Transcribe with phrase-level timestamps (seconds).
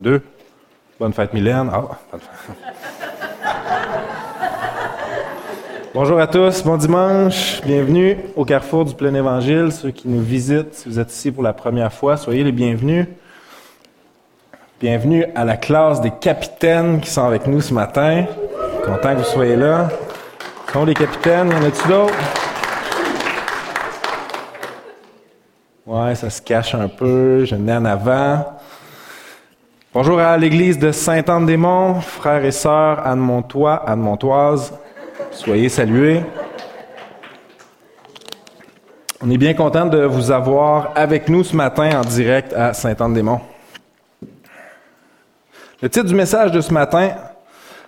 [0.00, 0.22] Deux.
[0.98, 1.70] Bonne fête, Mylène.
[1.70, 1.82] Ah.
[5.92, 7.60] Bonjour à tous, bon dimanche.
[7.66, 9.70] Bienvenue au Carrefour du Plein Évangile.
[9.70, 13.08] Ceux qui nous visitent, si vous êtes ici pour la première fois, soyez les bienvenus.
[14.80, 18.24] Bienvenue à la classe des capitaines qui sont avec nous ce matin.
[18.82, 19.90] Content que vous soyez là.
[20.72, 21.50] sont les capitaines?
[21.50, 22.14] Y en a-tu d'autres?
[25.84, 27.44] Ouais, ça se cache un peu.
[27.44, 28.59] Je venais en avant.
[29.92, 34.72] Bonjour à l'église de Saint-Anne-des-Monts, frères et sœurs Anne Montois, Anne Montoise.
[35.32, 36.20] Soyez salués.
[39.20, 43.40] On est bien content de vous avoir avec nous ce matin en direct à Saint-Anne-des-Monts.
[45.82, 47.10] Le titre du message de ce matin,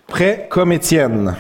[0.09, 1.37] Prêt comme Étienne.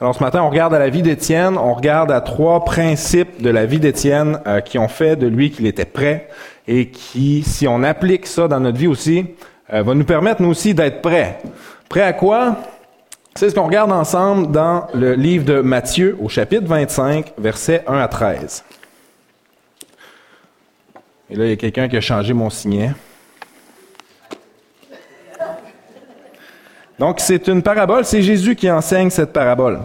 [0.00, 3.50] Alors ce matin, on regarde à la vie d'Étienne, on regarde à trois principes de
[3.50, 6.28] la vie d'Étienne euh, qui ont fait de lui qu'il était prêt
[6.66, 9.26] et qui, si on applique ça dans notre vie aussi,
[9.72, 11.40] euh, va nous permettre nous aussi d'être prêts.
[11.88, 12.56] Prêt à quoi?
[13.34, 17.98] C'est ce qu'on regarde ensemble dans le livre de Matthieu au chapitre 25, versets 1
[17.98, 18.64] à 13.
[21.30, 22.92] Et là, il y a quelqu'un qui a changé mon signet.
[26.98, 29.80] Donc, c'est une parabole, c'est Jésus qui enseigne cette parabole.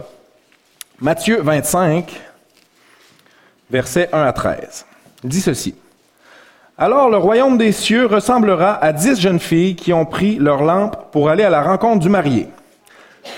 [1.00, 2.20] Matthieu 25,
[3.68, 4.86] versets 1 à 13.
[5.24, 5.74] Il dit ceci.
[6.82, 11.10] Alors le royaume des cieux ressemblera à dix jeunes filles qui ont pris leur lampe
[11.12, 12.48] pour aller à la rencontre du marié.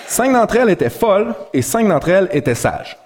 [0.06, 2.96] Cinq d'entre elles étaient folles et cinq d'entre elles étaient sages.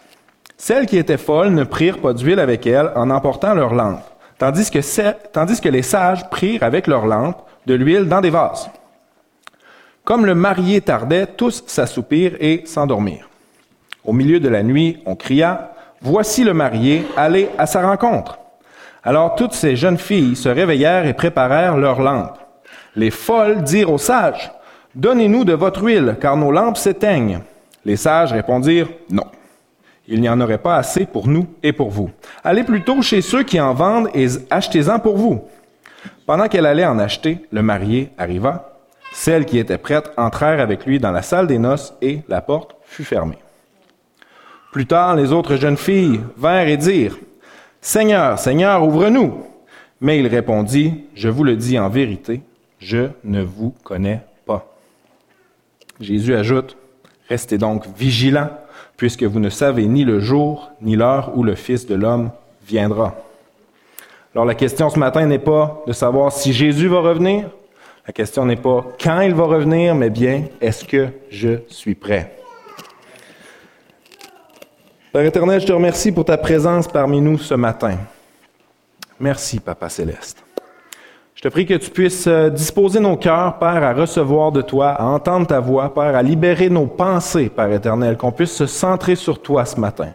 [0.59, 4.03] Celles qui étaient folles ne prirent pas d'huile avec elles en emportant leur lampe,
[4.37, 8.69] tandis que, les sages prirent avec leur lampe de l'huile dans des vases.
[10.05, 13.31] Comme le marié tardait, tous s'assoupirent et s'endormirent.
[14.05, 18.39] Au milieu de la nuit, on cria, Voici le marié, allez à sa rencontre.
[19.07, 22.41] Alors toutes ces jeunes filles se réveillèrent et préparèrent leurs lampes.
[22.97, 24.50] Les folles dirent aux sages,
[24.97, 27.39] Donnez-nous de votre huile, car nos lampes s'éteignent.
[27.84, 29.27] Les sages répondirent, Non.
[30.09, 32.11] Il n'y en aurait pas assez pour nous et pour vous.
[32.43, 35.45] Allez plutôt chez ceux qui en vendent et achetez-en pour vous.
[36.27, 38.81] Pendant qu'elle allait en acheter, le marié arriva.
[39.12, 42.75] Celles qui étaient prêtes entrèrent avec lui dans la salle des noces et la porte
[42.83, 43.39] fut fermée.
[44.72, 47.16] Plus tard, les autres jeunes filles vinrent et dirent,
[47.86, 49.44] Seigneur, Seigneur, ouvre-nous.
[50.00, 52.41] Mais il répondit, Je vous le dis en vérité,
[52.80, 54.22] je ne vous connais
[56.00, 56.76] Jésus ajoute,
[57.28, 58.50] Restez donc vigilants,
[58.97, 62.32] puisque vous ne savez ni le jour ni l'heure où le Fils de l'homme
[62.66, 63.14] viendra.
[64.34, 67.48] Alors la question ce matin n'est pas de savoir si Jésus va revenir,
[68.04, 72.36] la question n'est pas quand il va revenir, mais bien est-ce que je suis prêt?
[75.16, 77.97] Père éternel, je te remercie pour ta présence parmi nous ce matin.
[79.19, 80.44] Merci, Papa céleste.
[81.34, 84.88] Je te prie que tu puisses euh, disposer nos cœurs, Père, à recevoir de toi,
[84.91, 89.16] à entendre ta voix, Père, à libérer nos pensées, Père éternel, qu'on puisse se centrer
[89.16, 90.12] sur toi ce matin.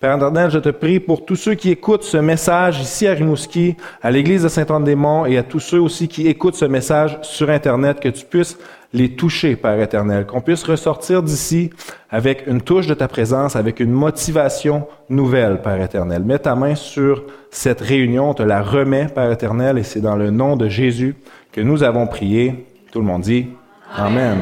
[0.00, 3.74] Père éternel, je te prie pour tous ceux qui écoutent ce message ici à Rimouski,
[4.00, 7.98] à l'église de Saint-Anne-des-Monts et à tous ceux aussi qui écoutent ce message sur Internet,
[7.98, 8.56] que tu puisses
[8.92, 11.70] les toucher, Père éternel, qu'on puisse ressortir d'ici
[12.10, 16.22] avec une touche de ta présence, avec une motivation nouvelle, Père éternel.
[16.22, 20.14] Mets ta main sur cette réunion, on te la remet, Père éternel, et c'est dans
[20.14, 21.16] le nom de Jésus
[21.50, 22.66] que nous avons prié.
[22.92, 23.48] Tout le monde dit
[23.96, 24.38] Amen.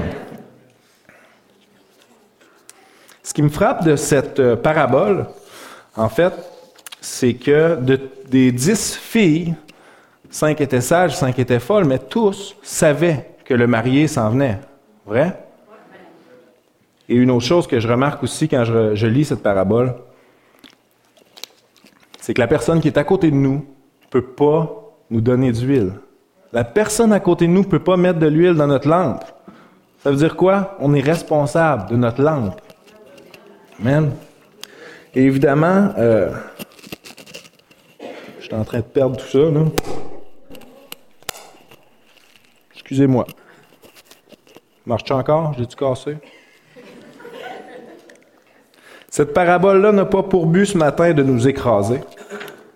[3.22, 5.26] Ce qui me frappe de cette euh, parabole,
[5.96, 6.32] en fait,
[7.00, 7.78] c'est que
[8.28, 9.54] des dix filles,
[10.30, 14.58] cinq étaient sages, cinq étaient folles, mais tous savaient que le marié s'en venait.
[15.06, 15.38] Vrai?
[17.08, 19.94] Et une autre chose que je remarque aussi quand je, lis cette parabole,
[22.20, 23.64] c'est que la personne qui est à côté de nous
[24.04, 25.92] ne peut pas nous donner d'huile.
[26.52, 29.24] La personne à côté de nous ne peut pas mettre de l'huile dans notre lampe.
[30.02, 30.76] Ça veut dire quoi?
[30.80, 32.60] On est responsable de notre lampe.
[33.80, 34.10] Amen.
[35.16, 36.28] Évidemment, euh,
[38.38, 39.62] je suis en train de perdre tout ça, là.
[42.74, 43.26] Excusez-moi.
[44.84, 45.54] Marche-tu encore?
[45.56, 46.18] J'ai-tu cassé?
[49.08, 52.00] Cette parabole-là n'a pas pour but ce matin de nous écraser,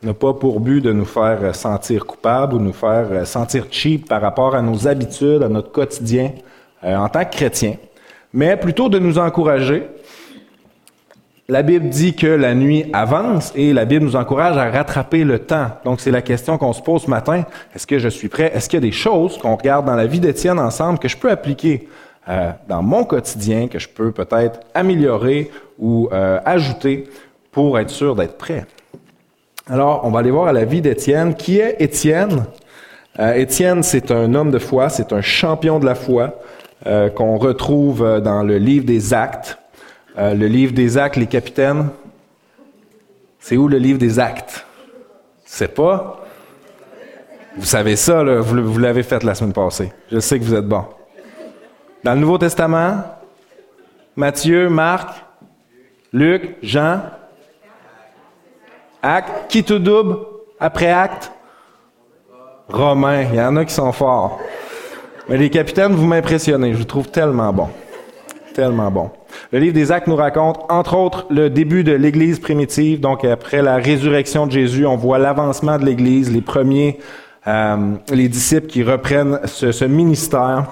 [0.02, 4.22] n'a pas pour but de nous faire sentir coupables ou nous faire sentir cheap par
[4.22, 6.32] rapport à nos habitudes, à notre quotidien
[6.84, 7.76] euh, en tant que chrétien,
[8.32, 9.86] mais plutôt de nous encourager
[11.50, 15.40] la Bible dit que la nuit avance et la Bible nous encourage à rattraper le
[15.40, 15.66] temps.
[15.84, 17.44] Donc c'est la question qu'on se pose ce matin.
[17.74, 18.52] Est-ce que je suis prêt?
[18.54, 21.16] Est-ce qu'il y a des choses qu'on regarde dans la vie d'Étienne ensemble que je
[21.16, 21.88] peux appliquer
[22.28, 25.50] euh, dans mon quotidien, que je peux peut-être améliorer
[25.80, 27.08] ou euh, ajouter
[27.50, 28.64] pour être sûr d'être prêt?
[29.68, 31.34] Alors, on va aller voir à la vie d'Étienne.
[31.34, 32.44] Qui est Étienne?
[33.18, 36.38] Euh, Étienne, c'est un homme de foi, c'est un champion de la foi
[37.14, 39.58] qu'on retrouve dans le livre des Actes.
[40.16, 41.88] Le livre des Actes, les capitaines,
[43.38, 44.66] c'est où le livre des Actes?
[45.44, 46.24] C'est pas?
[47.56, 49.92] Vous savez ça, là, vous, vous l'avez fait la semaine passée.
[50.10, 50.84] Je sais que vous êtes bon.
[52.04, 53.02] Dans le Nouveau Testament,
[54.16, 55.24] Matthieu, Marc,
[56.12, 57.00] Luc, Jean,
[59.02, 60.18] Acte, qui tout double
[60.58, 61.32] après Acte?
[62.68, 63.22] Romain.
[63.22, 64.40] Il y en a qui sont forts.
[65.28, 66.72] Mais les capitaines, vous m'impressionnez.
[66.72, 67.68] Je vous trouve tellement bon.
[68.54, 69.10] Tellement bon.
[69.52, 73.00] Le livre des Actes nous raconte, entre autres, le début de l'Église primitive.
[73.00, 76.98] Donc, après la résurrection de Jésus, on voit l'avancement de l'Église, les premiers,
[77.46, 80.66] euh, les disciples qui reprennent ce, ministère.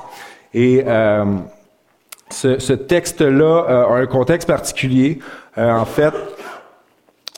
[0.54, 1.24] Et euh,
[2.30, 5.18] ce, texte-là euh, a un contexte particulier.
[5.56, 6.12] en fait,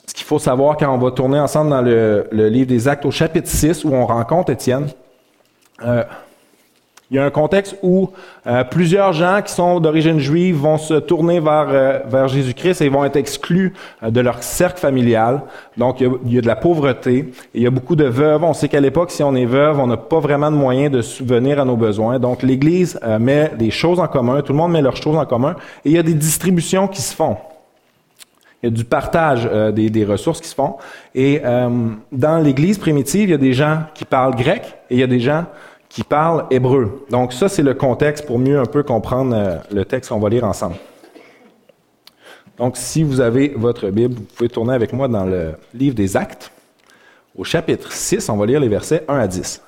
[0.05, 3.11] ce qu'il faut savoir quand on va tourner ensemble dans le, livre des Actes au
[3.11, 4.87] chapitre 6 où on rencontre Étienne,
[7.11, 8.09] il y a un contexte où
[8.47, 12.89] euh, plusieurs gens qui sont d'origine juive vont se tourner vers, euh, vers Jésus-Christ et
[12.89, 15.41] vont être exclus de leur cercle familial.
[15.75, 17.17] Donc, il y, a, de la pauvreté.
[17.17, 18.43] Et il y a beaucoup de veuves.
[18.43, 21.01] On sait qu'à l'époque, si on est veuve, on n'a pas vraiment de moyens de
[21.01, 22.17] subvenir à nos besoins.
[22.17, 24.41] Donc, l'Église met des choses en commun.
[24.41, 25.55] Tout le monde met leurs choses en commun.
[25.83, 27.35] Et il y a des distributions qui se font.
[28.61, 30.75] Il y a du partage euh, des, ressources qui se font.
[31.15, 31.69] Et euh,
[32.11, 35.07] dans l'Église primitive, il y a des gens qui parlent grec et il y a
[35.07, 35.45] des gens
[35.91, 37.05] qui parlent hébreu.
[37.09, 40.29] Donc ça, c'est le contexte pour mieux un peu comprendre euh, le texte qu'on va
[40.29, 40.75] lire ensemble.
[42.57, 46.15] Donc si vous avez votre Bible, vous pouvez tourner avec moi dans le livre des
[46.15, 46.51] Actes.
[47.35, 49.61] Au chapitre 6, on va lire les versets 1 à 10.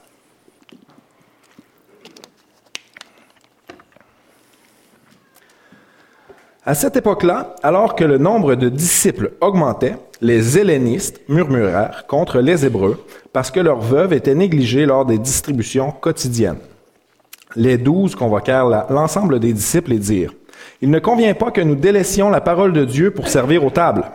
[6.66, 12.66] À cette époque-là, alors que le nombre de disciples augmentait, les hellénistes murmurèrent contre les
[12.66, 16.60] Hébreux parce que leurs veuves étaient négligées lors des distributions quotidiennes.
[17.58, 20.34] Les douze convoquèrent l'ensemble des disciples et dirent,
[20.82, 24.06] Il ne convient pas que nous délaissions la parole de Dieu pour servir aux tables.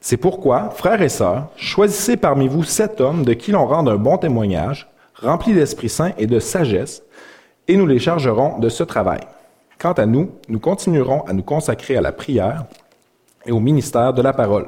[0.00, 3.96] C'est pourquoi, frères et sœurs, choisissez parmi vous sept hommes de qui l'on rende un
[3.96, 4.88] bon témoignage,
[5.20, 7.02] remplis d'Esprit Saint et de sagesse,
[7.66, 9.20] et nous les chargerons de ce travail.
[9.78, 12.64] Quant à nous, nous continuerons à nous consacrer à la prière
[13.46, 14.66] et au ministère de la parole.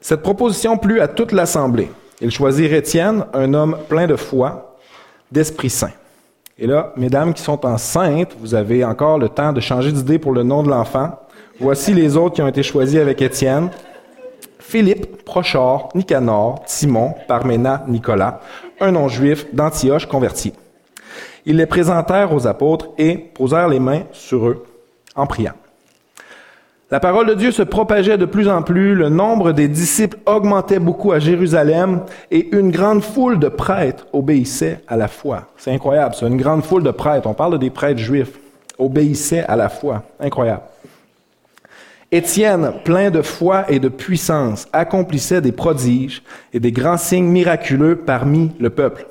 [0.00, 1.90] Cette proposition plut à toute l'Assemblée.
[2.20, 4.76] Ils choisirent Étienne, un homme plein de foi,
[5.32, 5.92] d'Esprit Saint.
[6.58, 10.32] Et là, mesdames qui sont enceintes, vous avez encore le temps de changer d'idée pour
[10.32, 11.18] le nom de l'enfant.
[11.58, 13.70] Voici les autres qui ont été choisis avec Étienne.
[14.58, 18.40] Philippe, Prochor, Nicanor, Simon, Parména, Nicolas,
[18.80, 20.52] un non-juif d'Antioche converti.
[21.48, 24.66] Ils les présentèrent aux apôtres et posèrent les mains sur eux
[25.16, 25.54] en priant.
[26.90, 30.78] La parole de Dieu se propageait de plus en plus, le nombre des disciples augmentait
[30.78, 35.48] beaucoup à Jérusalem et une grande foule de prêtres obéissait à la foi.
[35.56, 38.38] C'est incroyable, c'est une grande foule de prêtres, on parle des prêtres juifs,
[38.78, 40.02] obéissait à la foi.
[40.20, 40.62] Incroyable.
[42.12, 46.22] Étienne, plein de foi et de puissance, accomplissait des prodiges
[46.52, 49.06] et des grands signes miraculeux parmi le peuple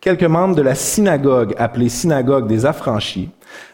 [0.00, 3.30] quelques membres de la synagogue appelée synagogue des affranchis,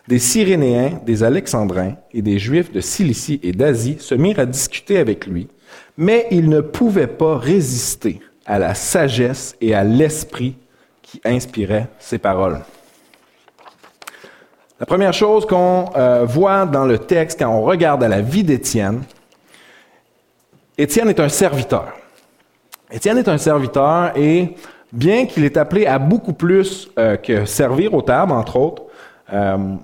[0.08, 4.98] des Cyrénéens, des Alexandrins et des Juifs de Cilicie et d'Asie se mirent à discuter
[4.98, 5.48] avec lui,
[5.96, 10.56] mais ils ne pouvaient pas résister à la sagesse et à l'esprit
[11.02, 12.60] qui inspiraient ces paroles.
[14.80, 18.42] La première chose qu'on euh, voit dans le texte quand on regarde à la vie
[18.42, 19.02] d'Étienne,
[20.76, 21.92] Étienne est un serviteur.
[22.90, 24.54] Étienne est un serviteur et
[24.94, 28.82] bien qu'il est appelé à beaucoup plus euh, que servir aux tables, entre autres,
[29.32, 29.74] euh,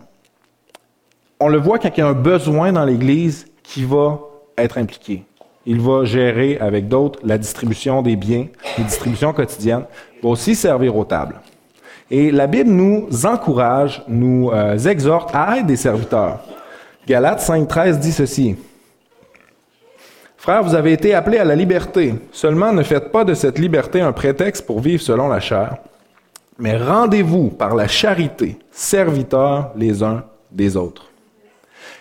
[1.40, 4.21] on le voit quand il y a un besoin dans l'Église qui va
[4.57, 5.25] être impliqué.
[5.67, 8.47] Il va gérer avec d'autres la distribution des biens,
[8.79, 9.85] les distributions quotidiennes,
[10.17, 11.40] il va aussi servir aux tables.
[12.11, 16.40] Et la Bible nous encourage, nous euh, exhorte à être des serviteurs.
[17.07, 18.57] Galates 5.13 dit ceci.
[20.40, 22.14] Frères, vous avez été appelés à la liberté.
[22.32, 25.76] Seulement ne faites pas de cette liberté un prétexte pour vivre selon la chair,
[26.59, 31.11] mais rendez-vous par la charité, serviteurs les uns des autres.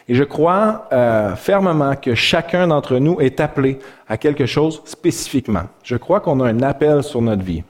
[0.08, 3.77] Et je crois euh, fermement que chacun d'entre nous est appelé
[4.08, 5.63] à quelque chose spécifiquement.
[5.84, 7.63] Je crois qu'on a un appel sur notre vie.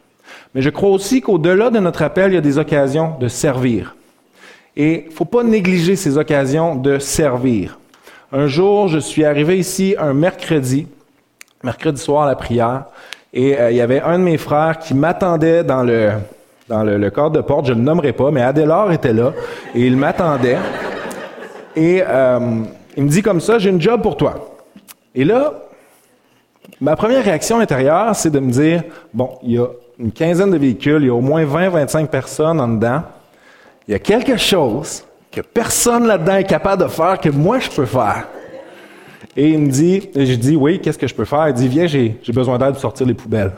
[0.54, 3.96] Mais je crois aussi qu'au-delà de notre appel, il y a des occasions de servir.
[4.76, 7.79] Et il ne faut pas négliger ces occasions de servir.
[8.32, 10.88] Un jour, je suis arrivé ici un mercredi,
[11.64, 12.84] mercredi soir à la prière,
[13.34, 16.12] et euh, il y avait un de mes frères qui m'attendait dans le
[16.68, 19.34] dans le, corps de porte, je ne le nommerai pas, mais Adélard était là,
[19.74, 20.60] et il m'attendait.
[21.76, 22.62] Et euh,
[22.96, 24.60] il me dit comme ça, j'ai une job pour toi.
[25.16, 25.54] Et là,
[26.80, 29.66] ma première réaction intérieure, c'est de me dire, bon, il y a
[29.98, 33.02] une quinzaine de véhicules, il y a au moins 20-25 personnes en dedans.
[33.88, 37.70] Il y a quelque chose que personne là-dedans est capable de faire que moi je
[37.70, 38.28] peux faire.
[39.38, 41.48] Et il me dit, je dis, oui, qu'est-ce que je peux faire?
[41.50, 43.54] Il dit, viens, j'ai, besoin d'aide pour sortir les poubelles.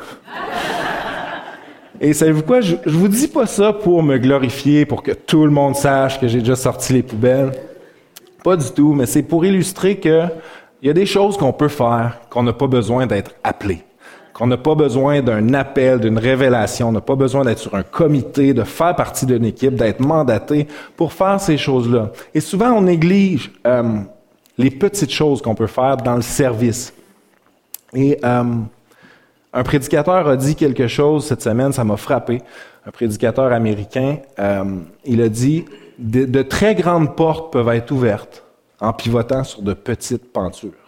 [1.99, 2.61] Et savez-vous quoi?
[2.61, 6.19] Je, je vous dis pas ça pour me glorifier, pour que tout le monde sache
[6.19, 7.51] que j'ai déjà sorti les poubelles.
[8.43, 10.23] Pas du tout, mais c'est pour illustrer que
[10.81, 13.83] il y a des choses qu'on peut faire qu'on n'a pas besoin d'être appelé,
[14.33, 17.83] qu'on n'a pas besoin d'un appel, d'une révélation, on n'a pas besoin d'être sur un
[17.83, 22.11] comité, de faire partie d'une équipe, d'être mandaté pour faire ces choses-là.
[22.33, 23.83] Et souvent, on néglige euh,
[24.57, 26.93] les petites choses qu'on peut faire dans le service.
[27.93, 28.43] Et euh,
[29.53, 32.41] un prédicateur a dit quelque chose cette semaine, ça m'a frappé.
[32.85, 34.63] Un prédicateur américain, euh,
[35.05, 35.65] il a dit
[35.99, 38.43] de, très grandes portes peuvent être ouvertes
[38.79, 40.80] en pivotant sur de petites pentures.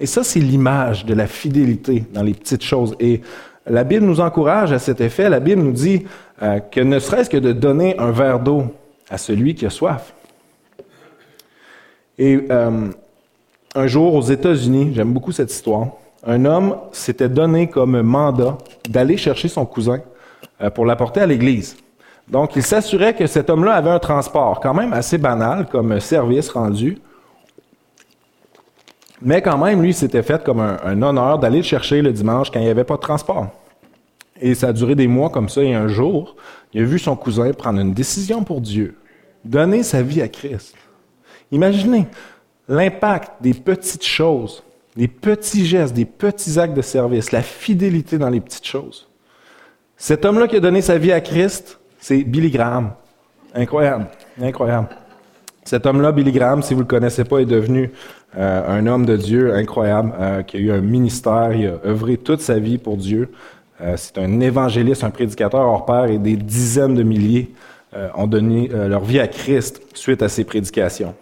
[0.00, 2.96] Et ça, c'est l'image de la fidélité dans les petites choses.
[3.00, 3.20] Et
[3.66, 5.28] la Bible nous encourage à cet effet.
[5.28, 6.06] La Bible nous dit
[6.42, 8.64] euh, que ne serait-ce que de donner un verre d'eau
[9.10, 10.14] à celui qui a soif.
[12.18, 12.88] Et euh,
[13.74, 15.88] un jour, aux États-Unis, j'aime beaucoup cette histoire,
[16.26, 20.00] un homme s'était donné comme mandat d'aller chercher son cousin
[20.60, 21.76] euh, pour l'apporter à l'église.
[22.28, 26.48] Donc, il s'assurait que cet homme-là avait un transport quand même assez banal comme service
[26.50, 26.98] rendu.
[29.22, 32.58] Mais quand même, lui, s'était fait comme un, honneur d'aller le chercher le dimanche quand
[32.58, 33.48] il n'y avait pas de transport.
[34.40, 35.62] Et ça a duré des mois comme ça.
[35.62, 36.36] Et un jour,
[36.72, 38.96] il a vu son cousin prendre une décision pour Dieu,
[39.44, 40.74] donner sa vie à Christ.
[41.52, 42.06] Imaginez
[42.68, 44.62] l'impact des petites choses,
[44.96, 49.08] des petits gestes, des petits actes de service, la fidélité dans les petites choses.
[49.96, 52.92] Cet homme-là qui a donné sa vie à Christ, c'est Billy Graham.
[53.54, 54.06] Incroyable,
[54.40, 54.88] incroyable.
[55.70, 57.92] Cet homme-là, Billy Graham, si vous le connaissez pas, est devenu
[58.36, 62.16] euh, un homme de Dieu incroyable, euh, qui a eu un ministère, il a œuvré
[62.16, 63.30] toute sa vie pour Dieu.
[63.80, 67.52] Euh, c'est un évangéliste, un prédicateur hors pair, et des dizaines de milliers
[68.16, 71.14] ont donné leur vie à Christ suite à ses prédications.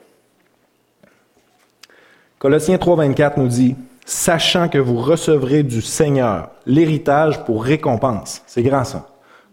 [2.39, 3.77] Colossiens 3.24 nous dit,
[4.07, 8.43] sachant que vous recevrez du Seigneur l'héritage pour récompense.
[8.47, 9.09] C'est grand ça.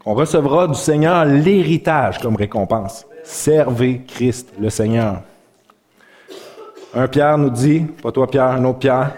[0.06, 3.06] On recevra du Seigneur l'héritage comme récompense.
[3.26, 5.22] Servez Christ le Seigneur.
[6.94, 9.12] Un Pierre nous dit, pas toi Pierre, un autre Pierre,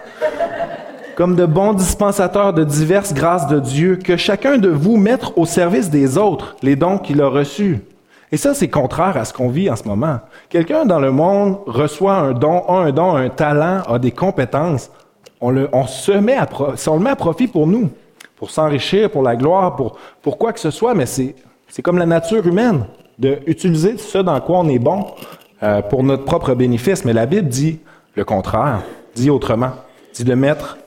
[1.14, 5.46] comme de bons dispensateurs de diverses grâces de Dieu, que chacun de vous mette au
[5.46, 7.80] service des autres les dons qu'il a reçus.
[8.32, 10.20] Et ça, c'est contraire à ce qu'on vit en ce moment.
[10.48, 14.90] Quelqu'un dans le monde reçoit un don, a un don, un talent, a des compétences.
[15.40, 16.46] On, le, on se met à,
[16.98, 17.90] met à profit pour nous
[18.38, 21.34] pour s'enrichir, pour la gloire, pour, pour quoi que ce soit, mais c'est
[21.82, 22.86] comme la nature humaine,
[23.18, 25.06] d'utiliser ce dans quoi on est bon
[25.62, 27.04] euh, pour notre propre bénéfice.
[27.04, 27.80] Mais la Bible dit
[28.14, 28.82] le contraire,
[29.14, 29.72] dit autrement,
[30.14, 30.78] dit de mettre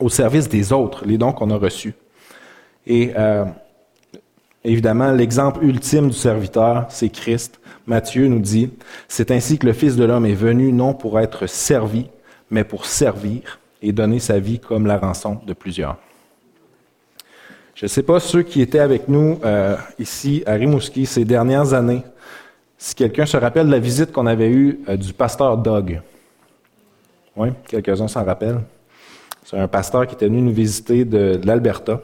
[0.00, 1.94] au service des autres les dons qu'on a reçus.
[2.86, 3.44] Et euh,
[4.64, 7.60] évidemment, l'exemple ultime du serviteur, c'est Christ.
[7.86, 8.70] Matthieu nous dit,
[9.08, 12.06] c'est ainsi que le Fils de l'homme est venu non pour être servi,
[12.50, 15.96] mais pour servir et donner sa vie comme la rançon de plusieurs.
[17.76, 21.74] Je ne sais pas ceux qui étaient avec nous euh, ici à Rimouski ces dernières
[21.74, 22.02] années,
[22.78, 26.00] si quelqu'un se rappelle de la visite qu'on avait eue euh, du pasteur Doug.
[27.36, 28.62] Oui, quelques-uns s'en rappellent.
[29.44, 32.00] C'est un pasteur qui était venu nous visiter de, l'Alberta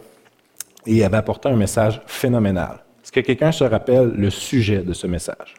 [0.86, 2.80] et il avait apporté un message phénoménal.
[3.02, 5.54] Est-ce que quelqu'un se rappelle le sujet de ce message?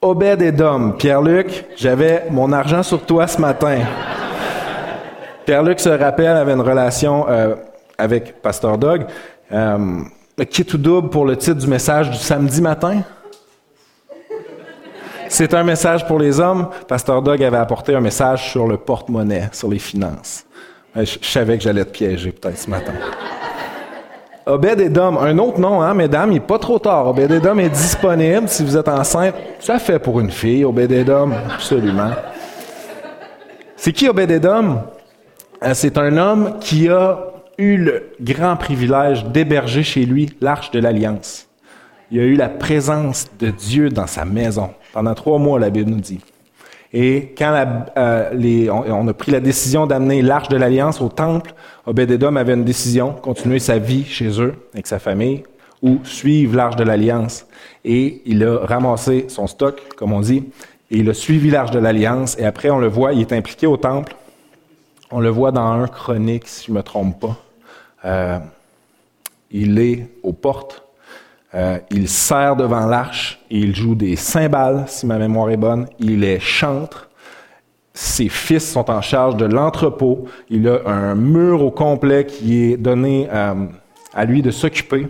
[0.00, 0.96] Obed et Dom.
[0.96, 3.78] Pierre-Luc, j'avais mon argent sur toi ce matin.
[5.46, 7.54] Pierre-Luc se rappelle, avait une relation euh,
[7.98, 9.06] avec Pasteur Doug.
[9.52, 10.02] Euh,
[10.50, 13.02] kit ou double pour le titre du message du samedi matin.
[15.28, 16.68] C'est un message pour les hommes.
[16.86, 20.44] Pasteur Doug avait apporté un message sur le porte-monnaie, sur les finances.
[20.94, 22.92] Je, savais que j'allais te piéger peut-être ce matin.
[24.44, 27.06] Obed Edom, un autre nom, hein, mesdames, il n'est pas trop tard.
[27.08, 29.34] Obed Edom est disponible si vous êtes enceinte.
[29.60, 32.10] Ça fait pour une fille, Obed Edom, absolument.
[33.76, 34.82] C'est qui Obed Edom?
[35.64, 40.80] Euh, c'est un homme qui a eu le grand privilège d'héberger chez lui l'arche de
[40.80, 41.48] l'Alliance.
[42.10, 44.70] Il a eu la présence de Dieu dans sa maison.
[44.92, 46.20] Pendant trois mois, la Bible nous dit.
[46.92, 47.64] Et quand
[47.96, 51.54] euh, on, a pris la décision d'amener l'arche de l'Alliance au temple,
[51.86, 55.42] Obed-Edom avait une décision, continuer sa vie chez eux, avec sa famille,
[55.80, 57.46] ou suivre l'arche de l'Alliance.
[57.84, 60.44] Et il a ramassé son stock, comme on dit,
[60.90, 62.36] et il a suivi l'arche de l'Alliance.
[62.38, 64.14] Et après, on le voit, il est impliqué au temple.
[65.14, 67.36] On le voit dans un chronique, si je ne me trompe pas.
[68.06, 68.38] Euh,
[69.50, 70.82] il est aux portes.
[71.54, 73.38] Euh, il sert devant l'arche.
[73.50, 75.86] Il joue des cymbales, si ma mémoire est bonne.
[75.98, 77.10] Il est chantre.
[77.92, 80.24] Ses fils sont en charge de l'entrepôt.
[80.48, 83.66] Il a un mur au complet qui est donné, euh,
[84.14, 85.08] à lui de s'occuper.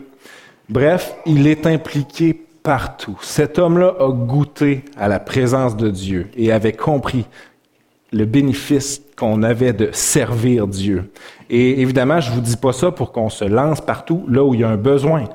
[0.68, 3.16] Bref, il est impliqué partout.
[3.22, 7.24] Cet homme-là a goûté à la présence de Dieu et avait compris
[8.10, 11.12] le bénéfice qu'on avait de servir Dieu.
[11.48, 14.62] Et évidemment, je vous dis pas ça pour qu'on se lance partout là où il
[14.62, 15.28] y a un besoin,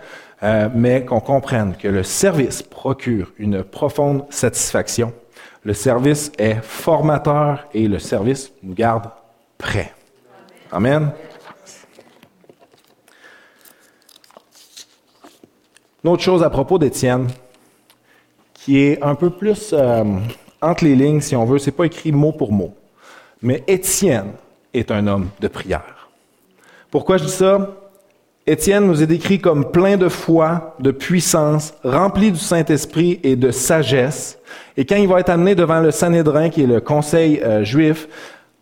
[0.44, 5.14] euh, mais qu'on comprenne que le service procure une profonde satisfaction.
[5.64, 9.10] Le service est formateur et le service nous garde
[9.58, 9.94] prêts.
[10.70, 11.12] Amen.
[16.04, 17.28] Une autre chose à propos d'Étienne,
[18.54, 20.04] qui est un peu plus euh,
[20.62, 22.77] entre les lignes, si on veut, c'est pas écrit mot pour mot.
[23.42, 24.32] Mais Étienne
[24.74, 26.10] est un homme de prière.
[26.92, 27.70] Pourquoi je dis ça?
[28.46, 33.52] Étienne nous est décrit comme plein de foi, de puissance, rempli du Saint-Esprit et de
[33.52, 34.40] sagesse.
[34.78, 38.08] Et quand il va être amené devant le Sanhédrin, qui est le conseil euh, juif,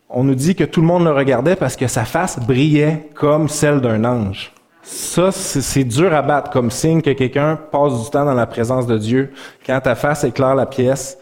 [0.09, 3.47] on nous dit que tout le monde le regardait parce que sa face brillait comme
[3.47, 4.51] celle d'un ange.
[4.81, 8.85] Ça, c'est dur à battre comme signe que quelqu'un passe du temps dans la présence
[8.85, 9.33] de Dieu.
[9.65, 11.17] Quand ta face éclaire la pièce,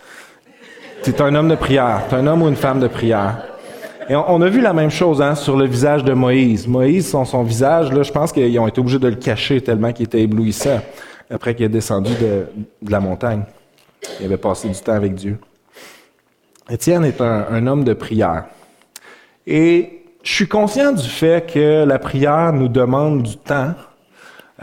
[1.04, 3.44] tu es un homme de prière, un homme ou une femme de prière.
[4.10, 6.68] Et on, a vu la même chose hein, sur le visage de Moïse.
[6.68, 9.94] Moïse, son, son visage, là, je pense qu'ils ont été obligés de le cacher tellement
[9.94, 10.82] qu'il était éblouissant
[11.30, 12.46] après qu'il est descendu de,
[12.90, 13.44] la montagne.
[14.20, 15.38] Il avait passé du temps avec Dieu.
[16.70, 18.46] Étienne est un, un homme de prière.
[19.48, 23.74] Et je suis conscient du fait que la prière nous demande du temps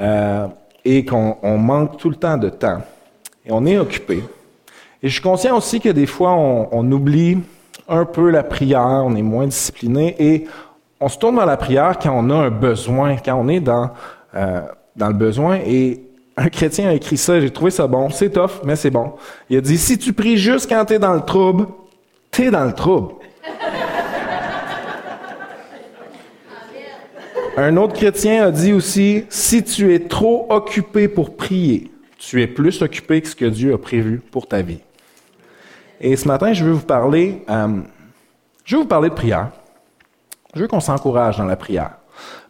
[0.01, 0.47] euh,
[0.85, 2.83] et qu'on manque tout le temps de temps.
[3.45, 4.23] Et on est occupé.
[5.03, 7.39] Et je suis conscient aussi que des fois, on, oublie
[7.89, 10.47] un peu la prière, on est moins discipliné et
[11.01, 13.91] on se tourne dans la prière quand on a un besoin, quand on est dans,
[14.35, 14.61] euh,
[14.97, 15.59] dans le besoin.
[15.67, 16.03] Et
[16.37, 18.11] un chrétien a écrit ça, j'ai trouvé ça bon.
[18.11, 19.15] C'est tough, mais c'est bon.
[19.49, 21.67] Il a dit, si tu pries juste quand tu es dans le trouble,
[22.31, 23.15] tu es dans le trouble.
[27.57, 32.47] Un autre chrétien a dit aussi, si tu es trop occupé pour prier, tu es
[32.47, 34.81] plus occupé que ce que Dieu a prévu pour ta vie.
[36.01, 37.69] Et ce matin, je veux vous parler, euh,
[38.65, 39.51] je veux vous parler de prière.
[40.55, 41.91] Je veux qu'on s'encourage dans la prière.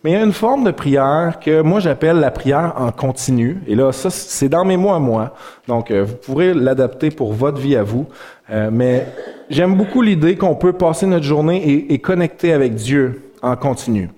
[0.03, 3.61] Mais il y a une forme de prière que moi j'appelle la prière en continu.
[3.67, 5.35] Et là, ça, c'est dans mes mots à moi.
[5.69, 8.07] Donc, euh, vous pourrez l'adapter pour votre vie à vous.
[8.51, 9.07] Euh, mais
[9.51, 14.09] j'aime beaucoup l'idée qu'on peut passer notre journée et, et connecter avec Dieu en continu.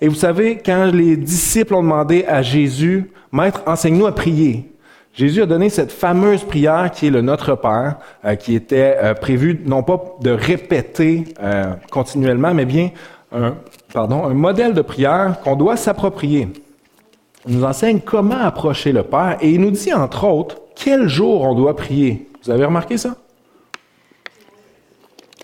[0.00, 4.69] Et vous savez, quand les disciples ont demandé à Jésus, Maître, enseigne-nous à prier,
[5.14, 9.14] Jésus a donné cette fameuse prière qui est le Notre Père, euh, qui était euh,
[9.14, 12.90] prévue non pas de répéter euh, continuellement, mais bien
[13.32, 13.56] un,
[13.92, 16.48] pardon, un modèle de prière qu'on doit s'approprier.
[17.48, 21.42] Il nous enseigne comment approcher le Père et il nous dit entre autres quel jour
[21.42, 22.28] on doit prier.
[22.42, 23.16] Vous avez remarqué ça?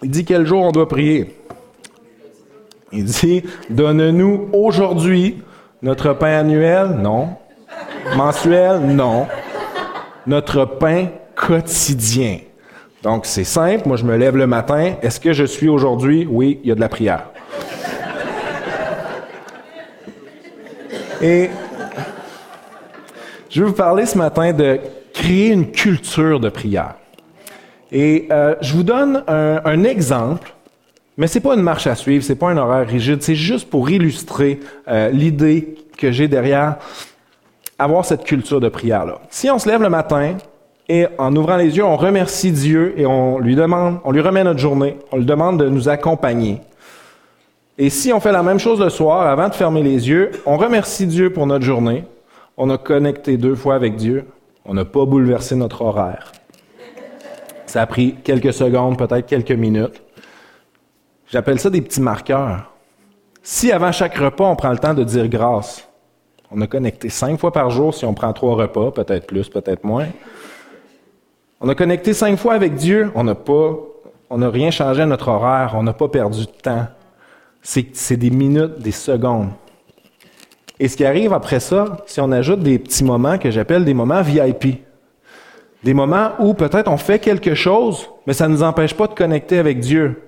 [0.02, 1.34] Il dit quel jour on doit prier.
[2.92, 5.42] Il dit, donne-nous aujourd'hui
[5.82, 7.30] notre pain annuel, non.
[8.16, 9.26] Mensuel, non.
[10.26, 12.38] Notre pain quotidien.
[13.02, 13.86] Donc, c'est simple.
[13.86, 14.94] Moi, je me lève le matin.
[15.02, 16.26] Est-ce que je suis aujourd'hui?
[16.28, 17.26] Oui, il y a de la prière.
[21.22, 21.50] Et
[23.48, 24.78] je vais vous parler ce matin de
[25.14, 26.94] créer une culture de prière.
[27.90, 30.52] Et euh, je vous donne un, exemple
[31.16, 33.88] mais c'est pas une marche à suivre, c'est pas un horaire rigide, c'est juste pour
[33.88, 36.76] illustrer euh, l'idée que j'ai derrière
[37.78, 39.18] avoir cette culture de prière-là.
[39.30, 40.36] Si on se lève le matin
[40.88, 44.44] et en ouvrant les yeux, on remercie Dieu et on lui demande, on lui remet
[44.44, 46.60] notre journée, on lui demande de nous accompagner.
[47.78, 50.56] Et si on fait la même chose le soir, avant de fermer les yeux, on
[50.56, 52.04] remercie Dieu pour notre journée,
[52.56, 54.26] on a connecté deux fois avec Dieu,
[54.64, 56.32] on n'a pas bouleversé notre horaire.
[57.66, 60.00] Ça a pris quelques secondes, peut-être quelques minutes.
[61.28, 62.72] J'appelle ça des petits marqueurs.
[63.42, 65.86] Si avant chaque repas, on prend le temps de dire grâce,
[66.50, 69.84] on a connecté cinq fois par jour si on prend trois repas, peut-être plus, peut-être
[69.84, 70.06] moins.
[71.60, 73.76] On a connecté cinq fois avec Dieu, on n'a pas,
[74.30, 76.86] on n'a rien changé à notre horaire, on n'a pas perdu de temps.
[77.62, 79.48] C'est des minutes, des secondes.
[80.78, 83.94] Et ce qui arrive après ça, si on ajoute des petits moments que j'appelle des
[83.94, 84.84] moments VIP.
[85.82, 89.14] Des moments où peut-être on fait quelque chose, mais ça ne nous empêche pas de
[89.14, 90.22] connecter avec Dieu.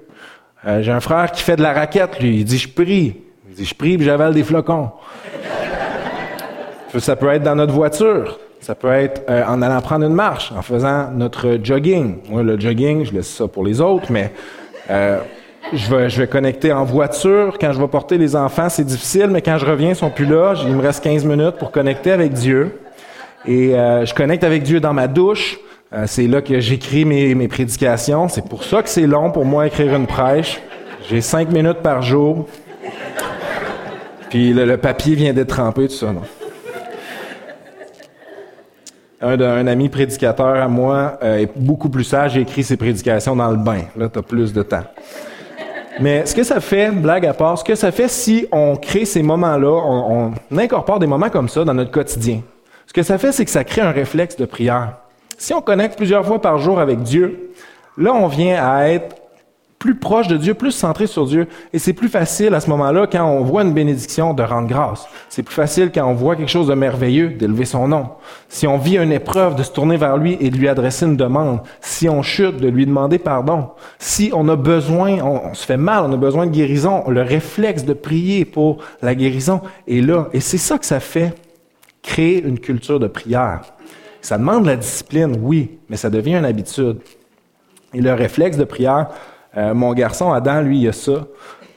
[0.67, 2.39] Euh, j'ai un frère qui fait de la raquette, lui.
[2.39, 3.23] Il dit, je prie.
[3.49, 4.91] Il dit, je prie, puis j'avale des flocons.
[6.97, 8.39] Ça peut être dans notre voiture.
[8.61, 12.19] Ça peut être euh, en allant prendre une marche, en faisant notre jogging.
[12.29, 14.33] Moi, le jogging, je laisse ça pour les autres, mais
[14.91, 15.19] euh,
[15.73, 17.57] je, vais, je vais connecter en voiture.
[17.61, 20.27] Quand je vais porter les enfants, c'est difficile, mais quand je reviens, ils sont plus
[20.27, 20.55] là.
[20.67, 22.81] Il me reste 15 minutes pour connecter avec Dieu.
[23.47, 25.59] Et je connecte avec Dieu dans ma douche.
[25.95, 28.29] Euh, c'est là que j'écris mes, prédications.
[28.29, 30.61] C'est pour ça que c'est long pour moi écrire une prêche.
[31.09, 32.47] J'ai cinq minutes par jour.
[34.29, 36.13] Puis le, papier vient d'être trempé, tout ça?
[39.21, 43.35] Un, un, ami prédicateur à moi euh, est beaucoup plus sage et écrit ses prédications
[43.35, 43.83] dans le bain.
[43.97, 44.85] Là, tu as plus de temps.
[46.01, 49.05] Mais ce que ça fait, blague à part, ce que ça fait si on crée
[49.05, 52.43] ces moments-là, on, on incorpore des moments comme ça dans notre quotidien,
[52.87, 54.95] ce que ça fait, c'est que ça crée un réflexe de prière.
[55.37, 57.51] Si on connecte plusieurs fois par jour avec Dieu,
[57.97, 59.17] là, on vient à être
[59.79, 61.47] plus proche de Dieu, plus centré sur Dieu.
[61.73, 65.07] Et c'est plus facile à ce moment-là, quand on voit une bénédiction, de rendre grâce.
[65.29, 68.09] C'est plus facile quand on voit quelque chose de merveilleux, d'élever son nom.
[68.49, 71.17] Si on vit une épreuve, de se tourner vers lui et de lui adresser une
[71.17, 71.61] demande.
[71.81, 73.69] Si on chute, de lui demander pardon.
[73.99, 77.85] Si on a besoin, on, se fait mal, on a besoin de guérison, le réflexe
[77.85, 80.29] de prier pour la guérison est là.
[80.33, 81.35] Et c'est ça que ça fait,
[82.03, 83.61] créer une culture de prière.
[84.21, 86.99] Ça demande la discipline, oui, mais ça devient une habitude.
[87.95, 89.09] Et le réflexe de prière,
[89.57, 91.27] euh, mon garçon Adam, lui, il a ça.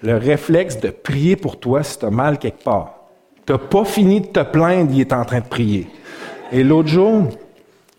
[0.03, 2.95] Le réflexe de prier pour toi si tu as mal quelque part.
[3.45, 5.87] Tu pas fini de te plaindre, il est en train de prier.
[6.51, 7.27] Et l'autre jour,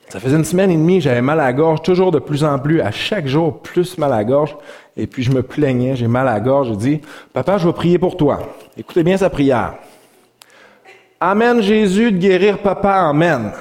[0.08, 2.58] ça faisait une semaine et demie, j'avais mal à la gorge, toujours de plus en
[2.58, 4.56] plus, à chaque jour, plus mal à la gorge.
[4.96, 6.68] Et puis je me plaignais, j'ai mal à la gorge.
[6.68, 7.00] Je dis,
[7.32, 8.40] Papa, je vais prier pour toi.
[8.76, 9.74] Écoutez bien sa prière.
[11.18, 13.52] Amen Jésus de guérir papa, Amen.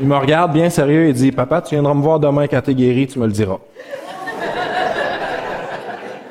[0.00, 2.70] Il me regarde bien sérieux et dit, Papa, tu viendras me voir demain quand tu
[2.70, 3.58] es guéri, tu me le diras.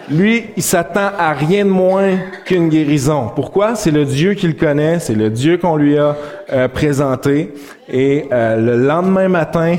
[0.09, 3.29] Lui, il s'attend à rien de moins qu'une guérison.
[3.35, 3.75] Pourquoi?
[3.75, 6.15] C'est le Dieu qu'il connaît, c'est le Dieu qu'on lui a
[6.53, 7.53] euh, présenté.
[7.89, 9.75] Et euh, le lendemain matin,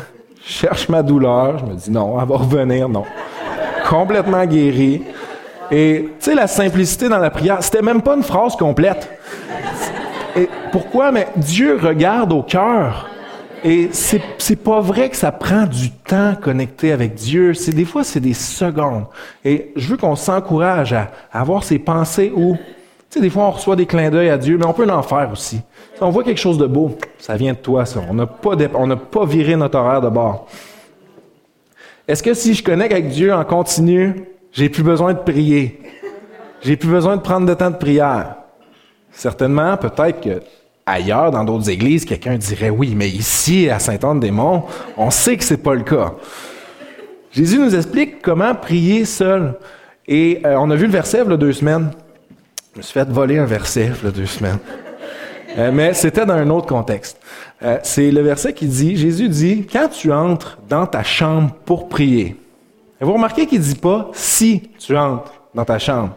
[0.46, 3.04] je cherche ma douleur, je me dis non, elle va revenir, non.
[3.88, 5.02] Complètement guéri.
[5.70, 9.08] Et tu sais, la simplicité dans la prière, c'était même pas une phrase complète.
[10.36, 11.10] Et pourquoi?
[11.10, 13.09] Mais Dieu regarde au cœur.
[13.62, 17.52] Et c'est, pas vrai que ça prend du temps connecté avec Dieu.
[17.52, 19.04] C'est des fois, c'est des secondes.
[19.44, 22.62] Et je veux qu'on s'encourage à, avoir ces pensées où, tu
[23.10, 25.30] sais, des fois, on reçoit des clins d'œil à Dieu, mais on peut en faire
[25.32, 25.56] aussi.
[25.94, 28.00] Si on voit quelque chose de beau, ça vient de toi, ça.
[28.08, 30.46] On n'a pas, on n'a pas viré notre horaire de bord.
[32.08, 35.80] Est-ce que si je connecte avec Dieu en continu, j'ai plus besoin de prier?
[36.62, 38.36] J'ai plus besoin de prendre de temps de prière?
[39.12, 40.42] Certainement, peut-être que
[40.90, 44.64] ailleurs, dans d'autres églises, quelqu'un dirait oui, mais ici, à Saint-Anne-des-Monts,
[44.96, 46.14] on sait que c'est pas le cas.
[47.32, 49.54] Jésus nous explique comment prier seul.
[50.06, 51.90] Et euh, on a vu le verset il y a deux semaines.
[52.72, 54.58] Je me suis fait voler un verset il y a deux semaines.
[55.56, 57.20] Euh, mais c'était dans un autre contexte.
[57.62, 61.88] Euh, c'est le verset qui dit, Jésus dit, quand tu entres dans ta chambre pour
[61.88, 62.36] prier,
[63.00, 66.10] et vous remarquez qu'il dit pas si tu entres dans ta chambre?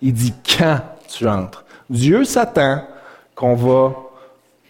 [0.00, 0.78] Il dit quand
[1.08, 1.64] tu entres.
[1.88, 2.84] Dieu s'attend
[3.34, 3.94] qu'on va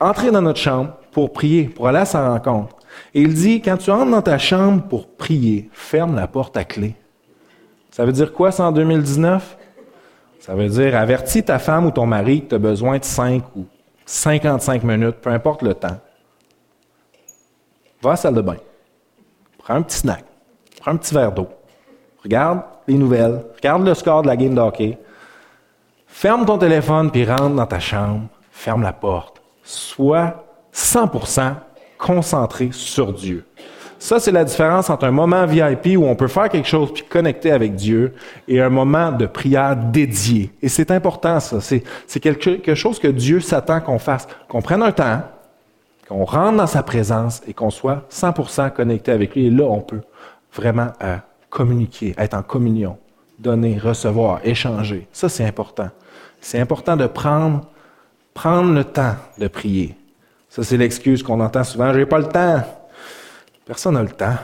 [0.01, 2.77] entrer dans notre chambre pour prier, pour aller à sa rencontre.
[3.15, 6.65] Et il dit, quand tu entres dans ta chambre pour prier, ferme la porte à
[6.65, 6.95] clé.
[7.91, 9.57] Ça veut dire quoi ça en 2019?
[10.41, 13.43] Ça veut dire avertis ta femme ou ton mari que tu as besoin de 5
[13.57, 13.67] ou
[14.07, 15.99] 55 minutes, peu importe le temps.
[18.03, 18.57] Va à la salle de bain.
[19.59, 20.25] Prends un petit snack.
[20.81, 21.49] Prends un petit verre d'eau.
[22.23, 23.45] Regarde les nouvelles.
[23.57, 24.99] Regarde le score de la game de hockey.
[26.07, 28.27] Ferme ton téléphone puis rentre dans ta chambre
[28.61, 29.40] ferme la porte.
[29.73, 31.55] Sois 100%
[31.97, 33.45] concentré sur Dieu.
[34.01, 37.05] Ça, c'est la différence entre un moment VIP où on peut faire quelque chose puis
[37.05, 38.15] connecter avec Dieu
[38.49, 40.51] et un moment de prière dédié.
[40.61, 41.61] Et c'est important, ça.
[41.61, 41.85] C'est,
[42.19, 44.27] quelque chose que Dieu s'attend qu'on fasse.
[44.49, 45.23] Qu'on prenne un temps,
[46.09, 49.47] qu'on rentre dans sa présence et qu'on soit 100% connecté avec lui.
[49.47, 50.01] Et là, on peut
[50.53, 51.17] vraiment euh,
[51.49, 52.99] communiquer, être en communion,
[53.39, 55.07] donner, recevoir, échanger.
[55.13, 55.91] Ça, c'est important.
[56.41, 57.70] C'est important de prendre
[58.41, 59.95] prendre le temps de prier.
[60.49, 61.93] Ça, c'est l'excuse qu'on entend souvent.
[61.93, 62.63] J'ai pas le temps.
[63.67, 64.37] Personne n'a le temps.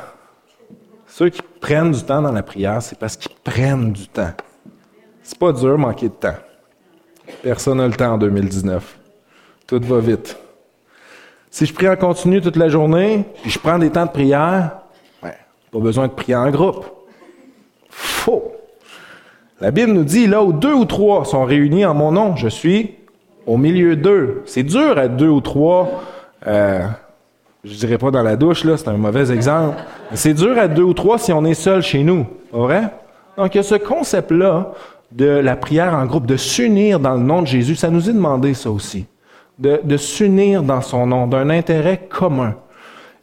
[1.07, 4.33] Ceux qui prennent du temps dans la prière, c'est parce qu'ils prennent du temps.
[5.23, 6.37] C'est pas dur manquer de temps.
[7.43, 8.99] Personne n'a le temps en 2019.
[9.67, 10.37] Tout va vite.
[11.51, 14.73] Si je prie en continu toute la journée, puis je prends des temps de prière,
[15.23, 15.33] ben,
[15.73, 16.85] pas besoin de prier en groupe.
[17.89, 18.53] Faux.
[19.59, 22.49] La Bible nous dit, là où deux ou trois sont réunis en mon nom, je
[22.49, 23.06] suis
[23.47, 24.43] au milieu d'eux.
[24.45, 26.03] C'est dur à deux ou trois.
[26.47, 26.87] Euh,
[27.65, 29.77] je dirais pas dans la douche, là, c'est un mauvais exemple.
[30.15, 32.27] c'est dur à deux ou trois si on est seul chez nous.
[32.53, 32.83] Vrai?
[33.37, 34.73] Donc, il y a ce concept-là
[35.13, 37.77] de la prière en groupe, de s'unir dans le nom de Jésus.
[37.77, 39.07] Ça nous est demandé, ça aussi.
[39.59, 42.55] De, s'unir dans son nom, d'un intérêt commun.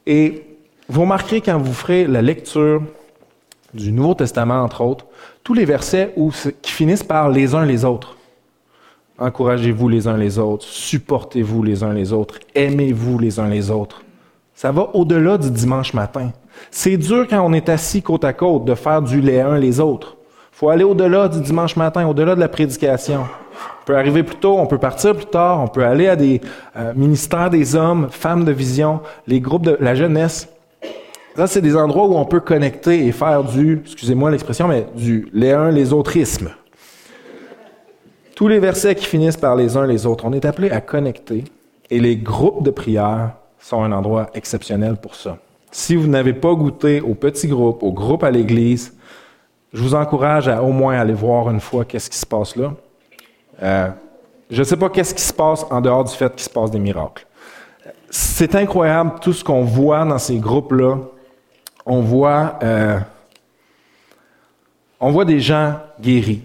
[0.08, 0.44] Et
[0.90, 2.82] vous remarquerez quand vous ferez la lecture
[3.74, 5.06] du Nouveau Testament, entre autres,
[5.44, 6.14] tous les versets
[6.62, 8.18] qui finissent par les uns les autres.
[9.24, 14.04] Encouragez-vous les uns les autres, supportez-vous les uns les autres, aimez-vous les uns les autres.
[14.54, 16.32] Ça va au-delà du dimanche matin.
[16.70, 19.80] C'est dur quand on est assis côte à côte de faire du les uns les
[19.80, 20.18] autres.
[20.52, 23.22] Faut aller au-delà du dimanche matin, au-delà de la prédication.
[23.22, 26.42] On peut arriver plus tôt, on peut partir plus tard, on peut aller à des
[26.76, 30.50] euh, ministères des hommes, femmes de vision, les groupes de la jeunesse.
[31.38, 35.30] Ça, c'est des endroits où on peut connecter et faire du, excusez-moi l'expression, mais du
[35.32, 36.50] les uns les autrismes.
[38.36, 41.44] Tous les versets qui finissent par les uns les autres, on est appelé à connecter
[41.90, 45.38] et les groupes de prière sont un endroit exceptionnel pour ça.
[45.72, 48.94] Si vous n'avez pas goûté au petit groupe, au groupe à l'église,
[49.72, 52.74] je vous encourage à au moins aller voir une fois qu'est-ce qui se passe là.
[53.62, 53.90] Euh,
[54.50, 56.70] je ne sais pas qu'est-ce qui se passe en dehors du fait qu'il se passe
[56.70, 57.26] des miracles.
[58.10, 60.98] C'est incroyable tout ce qu'on voit dans ces groupes-là.
[61.86, 63.00] On voit, euh,
[65.00, 66.44] on voit des gens guéris,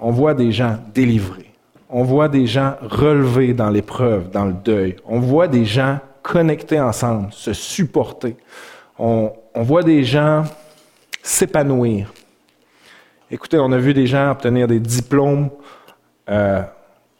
[0.00, 1.52] on voit des gens délivrés,
[1.90, 6.80] on voit des gens relevés dans l'épreuve, dans le deuil, on voit des gens connectés
[6.80, 8.36] ensemble, se supporter,
[8.98, 10.44] on, voit des gens
[11.22, 12.12] s'épanouir.
[13.30, 15.50] Écoutez, on a vu des gens obtenir des diplômes
[16.28, 16.62] euh,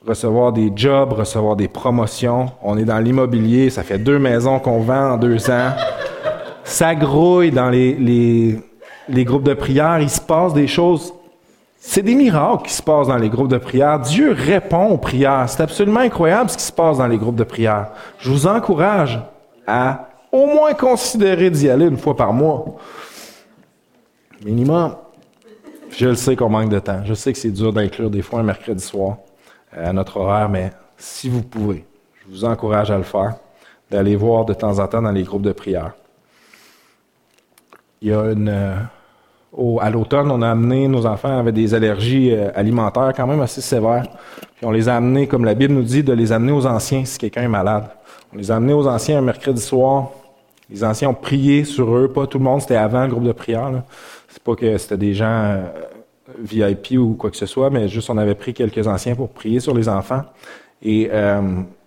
[0.07, 2.51] recevoir des jobs, recevoir des promotions.
[2.63, 5.73] On est dans l'immobilier, ça fait deux maisons qu'on vend en deux ans.
[6.65, 7.95] Ça grouille dans les,
[9.09, 9.99] les groupes de prière.
[10.01, 11.13] Il se passe des choses.
[11.79, 14.01] C'est des miracles qui se passent dans les groupes de prière.
[14.01, 15.49] Dieu répond aux prières.
[15.49, 17.91] C'est absolument incroyable ce qui se passe dans les groupes de prière.
[18.19, 19.21] Je vous encourage
[19.67, 22.77] à au moins considérer d'y aller une fois par mois.
[24.45, 24.97] Minimum.
[25.91, 27.03] Je le sais qu'on manque de temps.
[27.05, 29.17] Je sais que c'est dur d'inclure des fois un mercredi soir
[29.77, 31.87] euh, à notre horaire, mais si vous pouvez,
[32.23, 33.37] je vous encourage à le faire,
[33.91, 35.93] d'aller voir de temps en temps dans les groupes de prière.
[38.03, 38.89] Il y a une.
[39.59, 43.41] Euh, à l'automne, on a amené nos enfants avec des allergies euh, alimentaires quand même
[43.41, 44.07] assez sévères.
[44.57, 47.05] Puis on les a amenés, comme la Bible nous dit, de les amener aux anciens
[47.05, 47.85] si quelqu'un est malade.
[48.33, 50.11] On les a amenés aux anciens un mercredi soir.
[50.71, 53.33] Les anciens ont prié sur eux, pas tout le monde, c'était avant le groupe de
[53.33, 53.71] prière.
[54.29, 55.63] C'est pas que c'était des gens euh,
[56.39, 59.61] VIP ou quoi que ce soit, mais juste on avait pris quelques anciens pour prier
[59.61, 60.23] sur les enfants.
[60.83, 61.41] Et euh,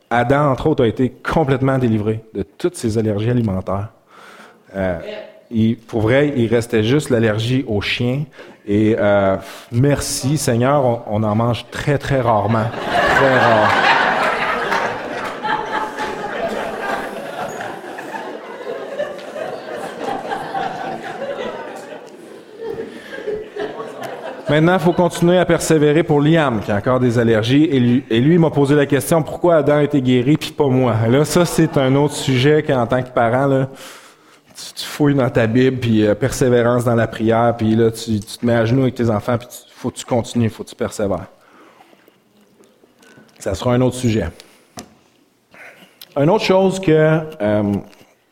[0.10, 3.89] Adam, entre autres, a été complètement délivré de toutes ses allergies alimentaires.
[4.75, 4.99] Euh,
[5.87, 8.23] pour vrai, il restait juste l'allergie aux chiens.
[8.67, 9.37] Et euh,
[9.71, 12.65] merci Seigneur, on, en mange très très rarement.
[13.15, 13.71] Très rare.
[24.49, 27.69] Maintenant, il faut continuer à persévérer pour Liam, qui a encore des allergies.
[27.71, 30.93] Et lui, et m'a posé la question pourquoi Adam a été guéri, puis pas moi?
[31.09, 33.69] Là, ça, c'est un autre sujet qu'en tant que parent, là,
[34.55, 38.45] tu, fouilles dans ta Bible, puis euh, persévérance dans la prière, puis là, tu, te
[38.45, 40.75] mets à genoux avec tes enfants, puis il faut que tu continues, faut que tu
[40.75, 41.27] persévères.
[43.39, 44.27] Ça sera un autre sujet.
[46.15, 46.91] Une autre chose que,
[47.41, 47.73] euh,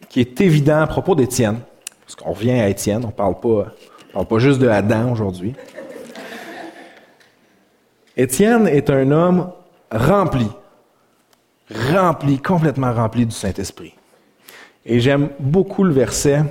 [0.10, 1.60] qui est évident à propos d'Étienne,
[2.02, 3.74] parce qu'on revient à Étienne, on parle pas,
[4.10, 5.56] on parle pas juste de Adam aujourd'hui.
[8.18, 9.52] Étienne est un homme
[9.92, 10.48] rempli,
[11.92, 13.94] rempli, complètement rempli du Saint-Esprit.
[14.92, 16.44] Et j'aime beaucoup le verset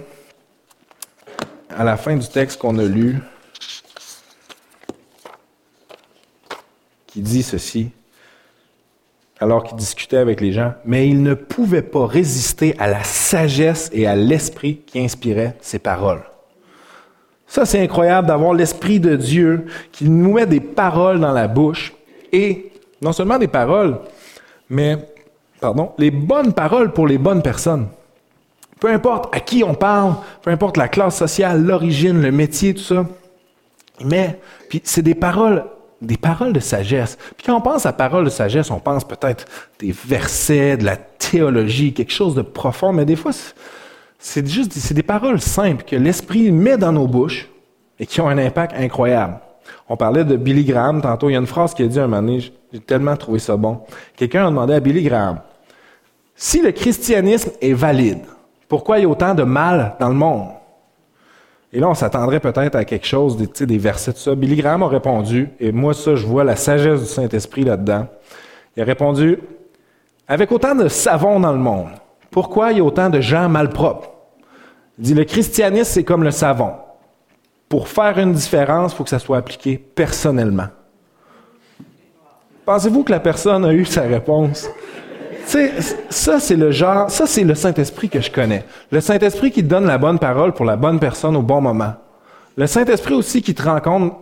[1.77, 3.16] à la fin du texte qu'on a lu
[7.09, 7.90] qui dit ceci,
[9.40, 13.90] alors qu'il discutait avec les gens, mais il ne pouvait pas résister à la sagesse
[13.92, 16.22] et à l'esprit qui inspirait ses paroles.
[17.48, 21.92] Ça, c'est incroyable d'avoir l'Esprit de Dieu qui nous met des paroles dans la bouche.
[22.31, 22.70] Et
[23.01, 23.98] non seulement des paroles,
[24.68, 24.98] mais,
[25.61, 27.88] pardon, les bonnes paroles pour les bonnes personnes.
[28.81, 32.83] Peu importe à qui on parle, peu importe la classe sociale, l'origine, le métier, tout
[32.83, 33.07] ça.
[34.05, 34.38] Mais,
[34.69, 35.64] puis c'est des paroles,
[36.01, 37.19] des paroles de sagesse.
[37.37, 39.47] Puis quand on pense à paroles de sagesse, on pense peut-être
[39.81, 43.33] des versets, de la théologie, quelque chose de profond, mais des fois,
[44.19, 47.49] c'est juste c'est des paroles simples que l'Esprit met dans nos bouches
[47.99, 49.38] et qui ont un impact incroyable.
[49.88, 51.29] On parlait de Billy Graham tantôt.
[51.29, 53.57] Il y a une phrase qui a dit un moment donné, j'ai tellement trouvé ça
[53.57, 53.81] bon.
[54.17, 55.41] Quelqu'un a demandé à Billy Graham,
[56.37, 58.21] si le christianisme est valide,
[58.68, 60.48] pourquoi il y a autant de mal dans le monde?
[61.72, 64.35] Et là, on s'attendrait peut-être à quelque chose, des, versets de ça.
[64.35, 68.07] Billy Graham a répondu, et moi, ça, je vois la sagesse du Saint-Esprit là-dedans.
[68.76, 69.38] Il a répondu,
[70.26, 71.88] avec autant de savon dans le monde,
[72.31, 74.11] pourquoi il y a autant de gens malpropres?
[74.98, 76.72] Il dit, le christianisme, c'est comme le savon.
[77.68, 80.68] Pour faire une différence, il faut que ça soit appliqué personnellement.
[82.64, 84.68] Pensez-vous que la personne a eu sa réponse?
[85.48, 85.72] Sais,
[86.11, 88.64] ça, c'est le genre, ça, c'est le Saint-Esprit que je connais.
[88.90, 91.94] Le Saint-Esprit qui donne la bonne parole pour la bonne personne au bon moment.
[92.56, 94.16] Le Saint-Esprit aussi qui te rencontre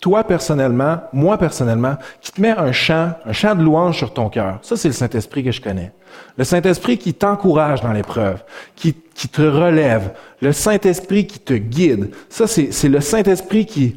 [0.00, 4.28] toi personnellement, moi personnellement, qui te met un chant, un chant de louange sur ton
[4.28, 4.58] cœur.
[4.62, 5.92] Ça, c'est le Saint-Esprit que je connais.
[6.36, 8.44] Le Saint-Esprit qui t'encourage dans l'épreuve,
[8.76, 10.12] qui, qui te relève.
[10.40, 12.10] Le Saint-Esprit qui te guide.
[12.28, 13.96] Ça, c'est le Saint-Esprit qui,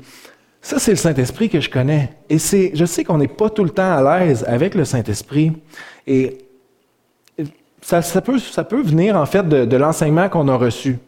[0.61, 2.13] Ça, c'est le Saint-Esprit que je connais.
[2.29, 5.53] Et c'est, je sais qu'on n'est pas tout le temps à l'aise avec le Saint-Esprit.
[6.07, 6.37] Et
[7.81, 10.99] ça, peut, venir, en fait, de, de l'enseignement qu'on a reçu.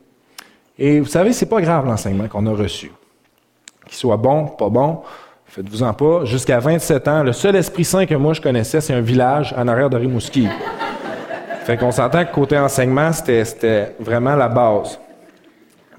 [0.78, 2.92] Et vous savez, c'est pas grave l'enseignement qu'on a reçu.
[3.86, 5.02] Qu'il soit bon, pas bon,
[5.46, 6.26] faites-vous-en pas.
[6.26, 9.68] Jusqu'à 27 ans, le seul Esprit Saint que moi je connaissais, c'est un village en
[9.68, 10.48] arrière de Rimouski.
[11.64, 15.00] fait qu'on s'entend que côté enseignement, c'était vraiment la base.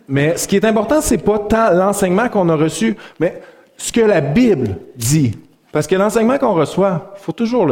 [0.09, 3.41] Mais ce qui est important, c'est pas tant l'enseignement qu'on a reçu, mais
[3.77, 5.39] ce que la Bible dit.
[5.73, 7.71] Parce que l'enseignement qu'on reçoit, il faut toujours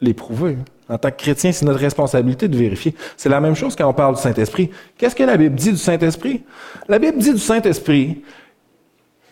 [0.00, 0.56] l'éprouver.
[0.90, 2.94] En tant que chrétien, c'est notre responsabilité de vérifier.
[3.16, 4.70] C'est la même chose quand on parle du Saint-Esprit.
[4.98, 6.42] Qu'est-ce que la Bible dit du Saint-Esprit?
[6.88, 8.22] La Bible dit du Saint-Esprit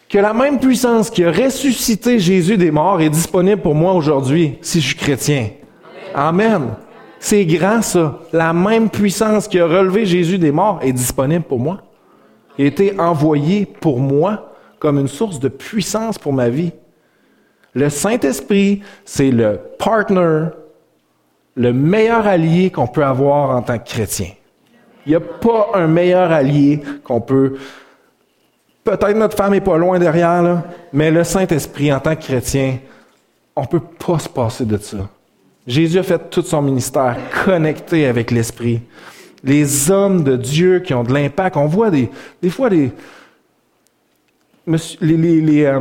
[0.09, 4.59] que la même puissance qui a ressuscité Jésus des morts est disponible pour moi aujourd'hui
[4.63, 5.49] si je suis chrétien.
[6.15, 6.77] Amen.
[7.19, 8.21] C'est grand ça.
[8.33, 11.83] La même puissance qui a relevé Jésus des morts est disponible pour moi
[12.63, 16.73] a été envoyé pour moi comme une source de puissance pour ma vie.
[17.75, 20.47] Le Saint-Esprit, c'est le partner,
[21.59, 24.29] le meilleur allié qu'on peut avoir en tant que chrétien.
[25.05, 27.57] Il n'y a pas un meilleur allié qu'on peut...
[28.85, 32.79] Peut-être notre femme est pas loin derrière, mais le Saint-Esprit, en tant que chrétien,
[33.55, 35.09] on ne peut pas se passer de ça.
[35.67, 38.81] Jésus a fait tout son ministère connecté avec l'Esprit
[39.45, 41.57] les hommes de Dieu qui ont de l'impact.
[41.57, 42.11] On voit des,
[42.43, 42.91] des fois des,
[45.01, 45.81] les, euh,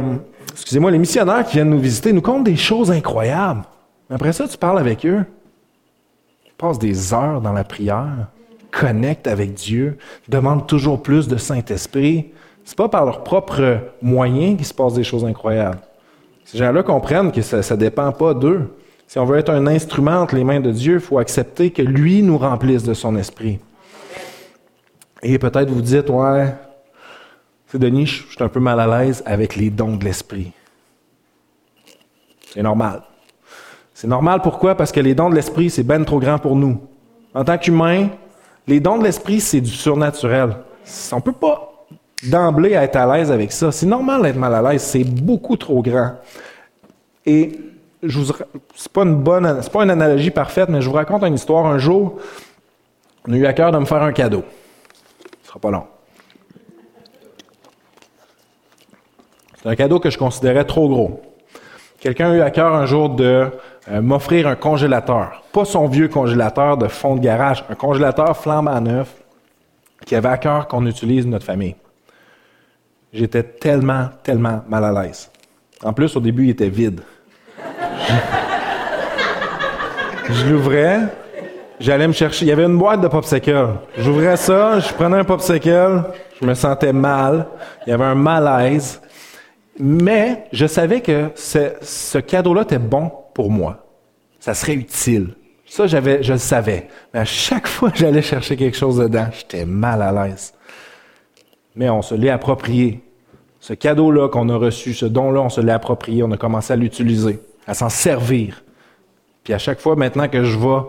[0.51, 3.63] excusez-moi, les missionnaires qui viennent nous visiter nous comptent des choses incroyables.
[4.09, 5.25] Après ça, tu parles avec eux.
[6.57, 8.29] Ils passent des heures dans la prière,
[8.71, 12.31] connectent avec Dieu, demandent toujours plus de Saint-Esprit.
[12.65, 15.77] C'est pas par leurs propres moyens qu'il se passe des choses incroyables.
[16.45, 18.73] Ces gens-là comprennent que ça ne dépend pas d'eux.
[19.05, 21.83] Si on veut être un instrument entre les mains de Dieu, il faut accepter que
[21.83, 23.59] lui nous remplisse de son esprit.
[25.21, 26.55] Et peut-être vous dites, ouais,
[27.67, 30.53] c'est Denis, je suis un peu mal à l'aise avec les dons de l'esprit.
[32.51, 33.03] C'est normal.
[33.99, 34.75] C'est normal pourquoi?
[34.75, 36.79] Parce que les dons de l'esprit, c'est ben trop grand pour nous.
[37.33, 38.09] En tant qu'humain,
[38.67, 40.55] les dons de l'esprit, c'est du surnaturel.
[41.11, 41.73] On ne peut pas
[42.21, 43.71] d'emblée être à l'aise avec ça.
[43.71, 44.83] C'est normal d'être mal à l'aise.
[44.83, 46.11] C'est beaucoup trop grand.
[47.25, 47.59] Et
[48.03, 48.33] je vous,
[48.75, 51.65] c'est pas une bonne, c'est pas une analogie parfaite, mais je vous raconte une histoire.
[51.65, 52.19] Un jour,
[53.27, 54.43] on a eu à cœur de me faire un cadeau.
[55.41, 55.85] Ce sera pas long.
[59.59, 61.19] C'est un cadeau que je considérais trop gros.
[61.99, 63.49] Quelqu'un a eu à cœur un jour de
[63.89, 65.43] euh, m'offrir un congélateur.
[65.53, 69.13] Pas son vieux congélateur de fond de garage, un congélateur flambant neuf
[70.05, 71.75] qui avait à cœur qu'on utilise notre famille.
[73.13, 75.31] J'étais tellement, tellement mal à l'aise.
[75.83, 77.01] En plus, au début, il était vide.
[80.29, 80.99] je l'ouvrais,
[81.79, 82.45] j'allais me chercher.
[82.45, 83.67] Il y avait une boîte de popsicle.
[83.97, 86.03] J'ouvrais ça, je prenais un popsicle,
[86.41, 87.47] je me sentais mal,
[87.85, 89.01] il y avait un malaise.
[89.79, 93.85] Mais je savais que ce, cadeau-là était bon pour moi.
[94.39, 95.35] Ça serait utile.
[95.65, 95.97] Ça, je
[96.31, 96.87] le savais.
[97.13, 100.53] Mais à chaque fois que j'allais chercher quelque chose dedans, j'étais mal à l'aise.
[101.75, 103.03] Mais on se l'est approprié.
[103.59, 106.75] Ce cadeau-là qu'on a reçu, ce don-là, on se l'est approprié, on a commencé à
[106.75, 108.63] l'utiliser à s'en servir.
[109.43, 110.81] Puis à chaque fois maintenant que je vais,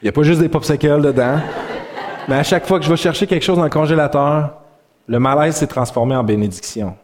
[0.00, 1.38] il n'y a pas juste des popsicles dedans,
[2.28, 4.54] mais à chaque fois que je vais chercher quelque chose dans le congélateur,
[5.06, 6.96] le malaise s'est transformé en bénédiction.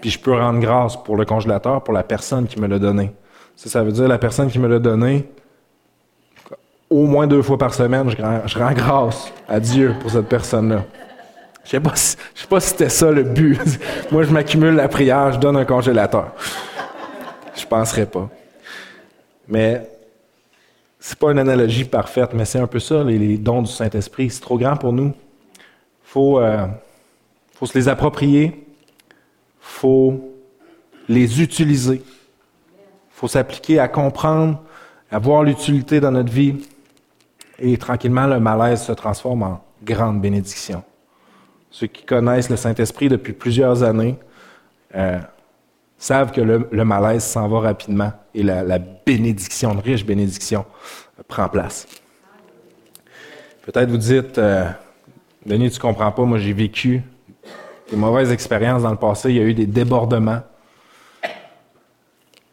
[0.00, 3.12] Puis je peux rendre grâce pour le congélateur, pour la personne qui me l'a donné.
[3.56, 5.28] Ça, veut dire la personne qui me l'a donné,
[6.88, 10.84] au moins deux fois par semaine, je, rends grâce à Dieu pour cette personne-là.
[11.64, 12.16] Je sais pas sais
[12.48, 13.60] pas si c'était ça le but.
[14.12, 16.32] Moi, je m'accumule la prière, je donne un congélateur.
[17.56, 18.30] Je penserais pas.
[19.48, 19.88] Mais
[21.00, 24.30] c'est pas une analogie parfaite, mais c'est un peu ça, les, dons du Saint-Esprit.
[24.30, 25.12] C'est trop grand pour nous.
[26.04, 26.66] Faut, euh,
[27.54, 28.67] faut se les approprier.
[29.78, 30.34] Faut
[31.08, 32.02] les utiliser.
[32.04, 34.60] Il faut s'appliquer à comprendre,
[35.10, 36.56] à voir l'utilité dans notre vie.
[37.60, 40.82] Et tranquillement, le malaise se transforme en grande bénédiction.
[41.70, 44.16] Ceux qui connaissent le Saint-Esprit depuis plusieurs années,
[44.94, 45.18] euh,
[45.96, 50.64] savent que le, malaise s'en va rapidement et la, bénédiction, une riche bénédiction,
[51.26, 51.86] prend place.
[53.62, 54.68] Peut-être vous dites, euh,
[55.44, 57.02] Denis, tu comprends pas, moi j'ai vécu
[57.90, 60.42] des mauvaises expériences dans le passé, il y a eu des débordements.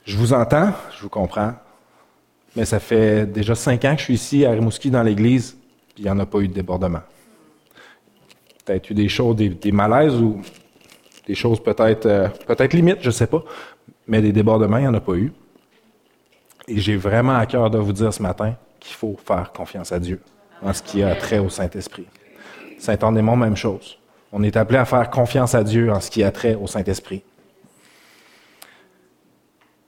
[0.06, 1.54] Je vous entends, je vous comprends,
[2.56, 5.58] mais ça fait déjà cinq ans que je suis ici à Rimouski dans l'église,
[5.94, 7.02] puis il n'y en a pas eu de débordement.
[8.64, 10.42] Peut-être eu des choses, des, malaises ou
[11.28, 13.44] des choses peut-être euh, peut-être limites, je ne sais pas,
[14.08, 15.34] mais des débordements, il n'y en a pas eu.
[16.68, 20.00] Et j'ai vraiment à cœur de vous dire ce matin qu'il faut faire confiance à
[20.00, 20.22] Dieu
[20.64, 22.06] en ce qui a trait au Saint-Esprit.
[22.80, 23.98] Saint-Andémon, même chose.
[24.38, 27.24] On est appelé à faire confiance à Dieu en ce qui a trait au Saint-Esprit.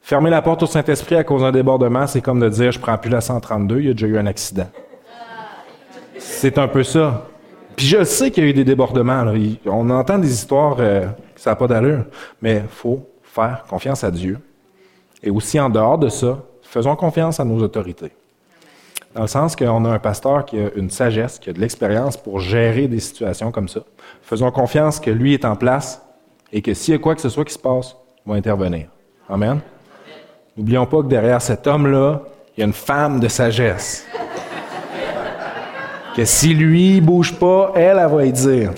[0.00, 2.96] Fermer la porte au Saint-Esprit à cause d'un débordement, c'est comme de dire je prends
[2.96, 4.66] plus la 132, il y a déjà eu un accident.
[6.16, 7.26] C'est un peu ça.
[7.76, 9.22] Puis je sais qu'il y a eu des débordements.
[9.66, 12.06] On entend des histoires euh, ça n'a pas d'allure,
[12.40, 14.38] mais faut faire confiance à Dieu.
[15.22, 18.12] Et aussi en dehors de ça, faisons confiance à nos autorités.
[19.14, 22.16] Dans le sens qu'on a un pasteur qui a une sagesse, qui a de l'expérience
[22.16, 23.80] pour gérer des situations comme ça.
[24.22, 26.02] Faisons confiance que lui est en place
[26.52, 28.88] et que s'il y a quoi que ce soit qui se passe, il va intervenir.
[29.28, 29.60] Amen?
[30.56, 32.22] N'oublions pas que derrière cet homme-là,
[32.56, 34.06] il y a une femme de sagesse.
[36.14, 38.72] que si lui bouge pas, elle, elle va y dire.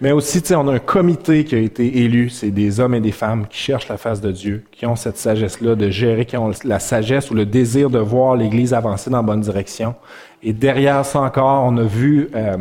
[0.00, 2.28] Mais aussi, on a un comité qui a été élu.
[2.28, 5.16] C'est des hommes et des femmes qui cherchent la face de Dieu, qui ont cette
[5.16, 9.18] sagesse-là de gérer, qui ont la sagesse ou le désir de voir l'Église avancer dans
[9.18, 9.94] la bonne direction.
[10.42, 12.56] Et derrière ça encore, on a vu, euh,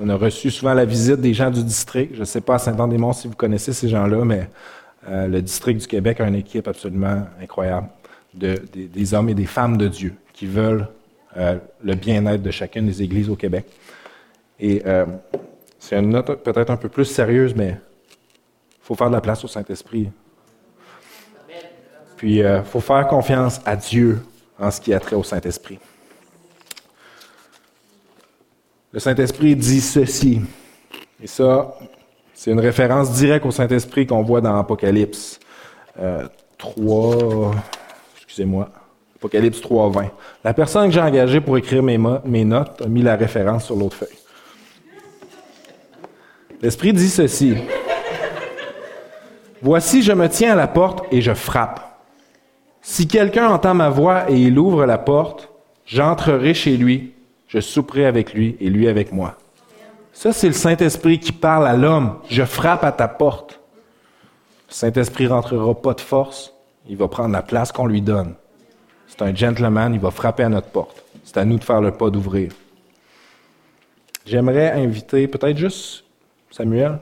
[0.00, 2.14] on a reçu souvent la visite des gens du district.
[2.14, 4.48] Je ne sais pas à Saint-Anne-des-Monts si vous connaissez ces gens-là, mais
[5.08, 7.88] euh, le district du Québec a une équipe absolument incroyable
[8.34, 10.86] de, des, hommes et des femmes de Dieu qui veulent
[11.36, 13.66] euh, le bien-être de chacune des églises au Québec.
[14.60, 14.80] Et
[15.82, 19.44] c'est une note peut-être un peu plus sérieuse, mais il faut faire de la place
[19.44, 20.12] au Saint-Esprit.
[22.16, 24.22] Puis, il euh, faut faire confiance à Dieu
[24.60, 25.80] en ce qui a trait au Saint-Esprit.
[28.92, 30.40] Le Saint-Esprit dit ceci.
[31.20, 31.74] Et ça,
[32.32, 35.40] c'est une référence directe au Saint-Esprit qu'on voit dans Apocalypse
[36.58, 37.50] 3, euh,
[38.14, 38.68] excusez-moi,
[39.16, 40.10] Apocalypse 3, 20.
[40.44, 43.74] La personne que j'ai engagée pour écrire mes, mes notes a mis la référence sur
[43.74, 44.21] l'autre feuille.
[46.62, 47.56] L'Esprit dit ceci.
[49.60, 51.80] Voici, je me tiens à la porte et je frappe.
[52.80, 55.50] Si quelqu'un entend ma voix et il ouvre la porte,
[55.86, 57.14] j'entrerai chez lui,
[57.48, 59.36] je souperai avec lui et lui avec moi.
[60.12, 62.18] Ça, c'est le Saint-Esprit qui parle à l'homme.
[62.30, 63.60] Je frappe à ta porte.
[64.68, 66.54] Le Saint-Esprit rentrera pas de force.
[66.88, 68.34] Il va prendre la place qu'on lui donne.
[69.08, 71.02] C'est un gentleman, il va frapper à notre porte.
[71.24, 72.52] C'est à nous de faire le pas d'ouvrir.
[74.24, 76.01] J'aimerais inviter peut-être juste
[76.52, 76.98] Samuel,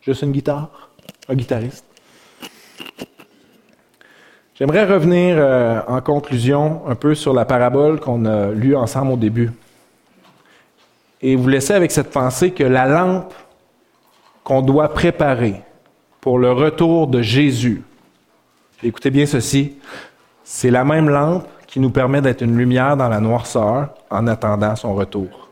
[0.00, 0.90] juste une guitare,
[1.28, 1.84] un guitariste.
[4.54, 9.16] J'aimerais revenir euh, en conclusion un peu sur la parabole qu'on a lue ensemble au
[9.16, 9.52] début.
[11.20, 13.34] Et vous laisser avec cette pensée que la lampe
[14.42, 15.62] qu'on doit préparer
[16.20, 17.82] pour le retour de Jésus,
[18.82, 19.76] écoutez bien ceci,
[20.42, 24.74] c'est la même lampe qui nous permet d'être une lumière dans la noirceur en attendant
[24.74, 25.47] son retour.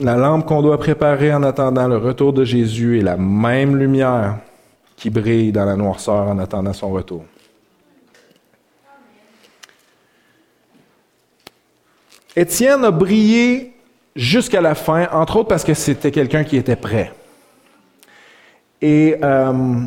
[0.00, 4.38] La lampe qu'on doit préparer en attendant le retour de Jésus est la même lumière
[4.96, 7.24] qui brille dans la noirceur en attendant son retour.
[12.34, 13.72] Étienne a brillé
[14.16, 17.12] jusqu'à la fin, entre autres parce que c'était quelqu'un qui était prêt.
[18.82, 19.84] Et euh,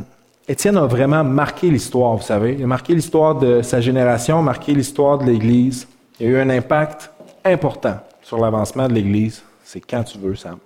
[0.47, 2.53] Étienne a vraiment marqué l'histoire, vous savez.
[2.53, 5.86] Il a marqué l'histoire de sa génération, marqué l'histoire de l'Église.
[6.22, 7.12] Il a eu un impact
[7.43, 9.43] important sur l'avancement de l'Église.
[9.70, 10.59] C'est quand tu veux, Sam.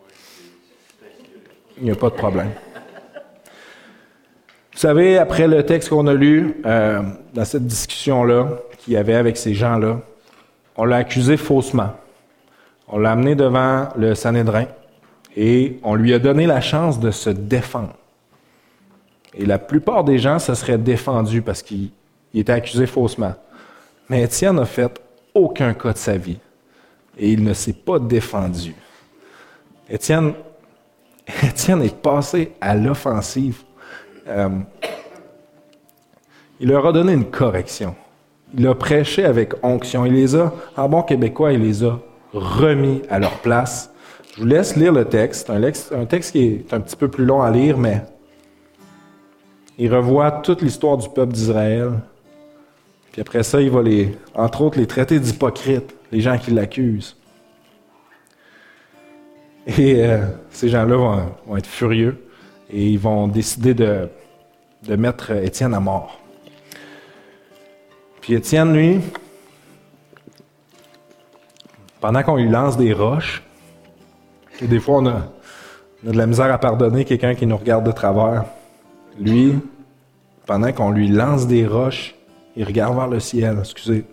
[1.76, 2.52] Il n'y a pas de problème.
[4.74, 7.02] Vous savez, après le texte qu'on a lu, euh,
[7.34, 10.02] dans cette discussion-là qu'il y avait avec ces gens-là,
[10.76, 11.94] on l'a accusé faussement.
[12.88, 14.66] On l'a amené devant le Sanhédrin
[15.36, 17.96] et on lui a donné la chance de se défendre.
[19.34, 21.90] Et la plupart des gens se seraient défendus parce qu'il
[22.36, 23.34] était accusé faussement.
[24.10, 25.02] Mais Étienne n'a fait
[25.34, 26.38] aucun cas de sa vie
[27.18, 28.76] et il ne s'est pas défendu.
[31.44, 33.64] Étienne, est passé à l'offensive.
[34.28, 34.50] Euh,
[36.60, 37.96] il leur a donné une correction.
[38.58, 40.06] Il a prêché avec onction.
[40.06, 42.00] Il les a, en bon québécois, il les a
[42.34, 43.92] remis à leur place.
[44.34, 45.50] Je vous laisse lire le texte.
[45.50, 48.02] Un, un texte qui est un petit peu plus long à lire, mais
[49.78, 51.92] il revoit toute l'histoire du peuple d'Israël.
[53.12, 57.18] Puis après ça, il va les, entre autres, les traiter d'hypocrites, les gens qui l'accusent.
[59.68, 60.96] Et euh, ces gens-là
[61.46, 62.26] vont, être furieux
[62.72, 64.10] et ils vont décider de,
[64.88, 66.20] mettre Étienne à mort.
[68.22, 69.00] Puis Étienne, lui,
[72.00, 73.44] pendant qu'on lui lance des roches,
[74.62, 75.32] et des fois on a
[76.04, 78.46] de la misère à pardonner quelqu'un qui nous regarde de travers,
[79.20, 79.60] lui,
[80.48, 82.16] pendant qu'on lui lance des roches,
[82.56, 84.06] il regarde vers le ciel, excusez.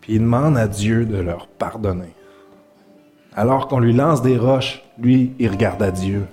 [0.00, 2.14] Puis il demande à Dieu de leur pardonner.
[3.34, 6.26] Alors qu'on lui lance des roches, lui, il regarde à Dieu.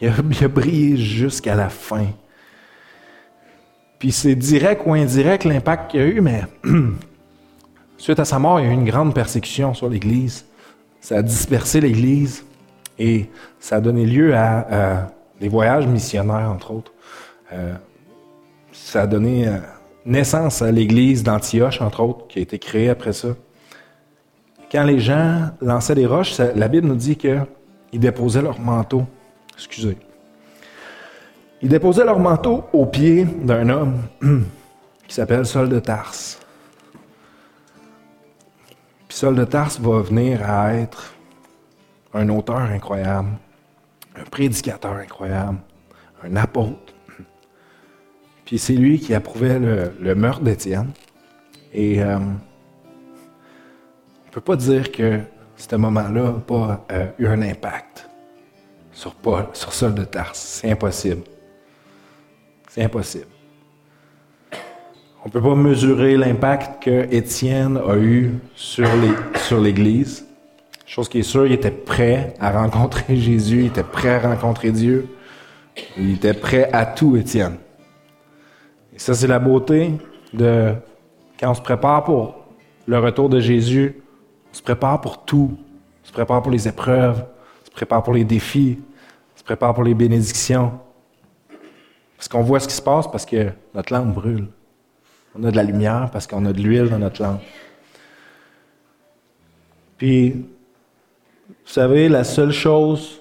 [0.00, 2.06] Il a, brillé jusqu'à la fin.
[3.98, 6.42] Puis c'est direct ou indirect l'impact qu'il a eu, mais
[7.96, 10.44] suite à sa mort, il y a eu une grande persécution sur l'Église.
[11.00, 12.44] Ça a dispersé l'Église
[12.98, 15.08] et ça a donné lieu à,
[15.40, 16.92] des voyages missionnaires, entre autres.
[17.52, 17.74] Euh,
[18.72, 19.58] ça a donné euh,
[20.04, 23.28] naissance à l'église d'Antioche, entre autres, qui a été créée après ça.
[24.76, 27.46] Quand les gens lançaient des roches, la Bible nous dit qu'ils
[27.94, 29.06] déposaient leur manteau.
[29.54, 29.96] Excusez.
[31.62, 34.02] Ils déposaient leur manteau au pied d'un homme
[35.08, 36.38] qui s'appelle Saul de Tarse.
[39.08, 41.14] Puis Saul de Tarse va venir à être
[42.12, 43.30] un auteur incroyable,
[44.14, 45.56] un prédicateur incroyable,
[46.22, 46.92] un apôtre.
[48.44, 50.90] Puis c'est lui qui approuvait le, meurtre d'Étienne.
[51.72, 52.18] Et euh,
[54.36, 55.20] peut pas dire que
[55.56, 58.06] ce moment-là n'a pas euh, eu un impact
[58.92, 60.60] sur Paul, sur Saul de Tarse.
[60.60, 61.22] C'est impossible.
[62.68, 63.28] C'est impossible.
[65.24, 68.86] On ne peut pas mesurer l'impact que Étienne a eu sur
[69.58, 70.26] l'Église.
[70.84, 74.70] Chose qui est sûre, il était prêt à rencontrer Jésus, il était prêt à rencontrer
[74.70, 75.08] Dieu.
[75.96, 77.56] Il était prêt à tout, Étienne.
[78.94, 79.92] Et ça, c'est la beauté
[80.34, 80.74] de
[81.40, 82.44] quand on se prépare pour
[82.86, 84.02] le retour de Jésus,
[84.56, 85.56] se prépare pour tout.
[86.02, 87.24] Se prépare pour les épreuves,
[87.64, 88.78] se prépare pour les défis,
[89.34, 90.72] se prépare pour les bénédictions.
[92.16, 94.46] Parce qu'on voit ce qui se passe parce que notre lampe brûle.
[95.38, 97.42] On a de la lumière parce qu'on a de l'huile dans notre lampe.
[99.98, 103.20] Puis, vous savez, la seule chose,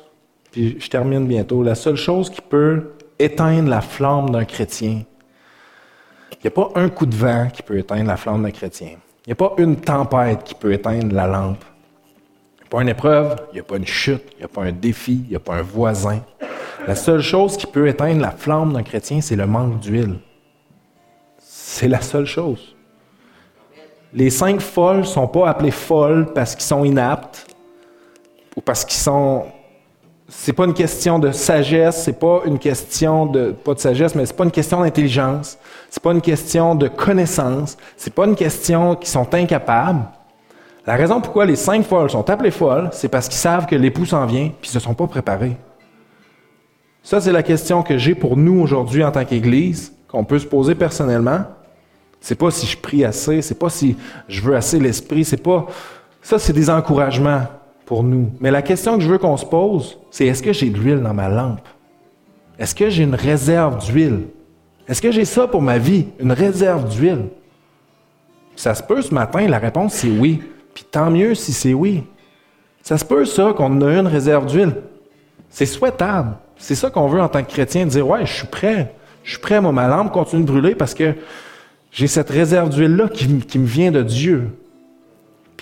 [0.51, 5.03] puis je termine bientôt, la seule chose qui peut éteindre la flamme d'un chrétien,
[6.31, 8.97] il n'y a pas un coup de vent qui peut éteindre la flamme d'un chrétien.
[9.25, 11.63] Il n'y a pas une tempête qui peut éteindre la lampe.
[12.57, 14.47] Il n'y a pas une épreuve, il n'y a pas une chute, il n'y a
[14.47, 16.19] pas un défi, il n'y a pas un voisin.
[16.87, 20.19] La seule chose qui peut éteindre la flamme d'un chrétien, c'est le manque d'huile.
[21.39, 22.75] C'est la seule chose.
[24.13, 27.47] Les cinq folles ne sont pas appelées folles parce qu'ils sont inaptes
[28.55, 29.45] ou parce qu'ils sont.
[30.37, 34.27] C'est pas une question de sagesse, c'est pas une question de pas de sagesse, mais
[34.27, 35.57] c'est pas une question d'intelligence,
[35.89, 40.03] c'est pas une question de connaissance, c'est pas une question qu'ils sont incapables.
[40.85, 44.05] La raison pourquoi les cinq folles sont appelées folles, c'est parce qu'ils savent que l'époux
[44.05, 45.57] s'en vient puis ils se sont pas préparés.
[47.01, 50.45] Ça, c'est la question que j'ai pour nous aujourd'hui en tant qu'Église, qu'on peut se
[50.45, 51.41] poser personnellement.
[52.21, 55.65] C'est pas si je prie assez, c'est pas si je veux assez l'esprit, c'est pas.
[56.21, 57.43] Ça, c'est des encouragements
[57.85, 58.31] pour nous.
[58.39, 61.01] Mais la question que je veux qu'on se pose, c'est est-ce que j'ai de l'huile
[61.01, 61.67] dans ma lampe?
[62.57, 64.21] Est-ce que j'ai une réserve d'huile?
[64.87, 67.25] Est-ce que j'ai ça pour ma vie, une réserve d'huile?
[68.55, 70.41] Ça se peut ce matin, la réponse c'est oui.
[70.73, 72.03] Puis tant mieux si c'est oui.
[72.81, 74.75] Ça se peut ça qu'on a une réserve d'huile.
[75.49, 76.37] C'est souhaitable.
[76.57, 78.93] C'est ça qu'on veut en tant que chrétien, dire Ouais, je suis prêt.
[79.23, 81.15] Je suis prêt, moi, ma lampe continue de brûler parce que
[81.91, 84.49] j'ai cette réserve d'huile-là qui, me vient de Dieu.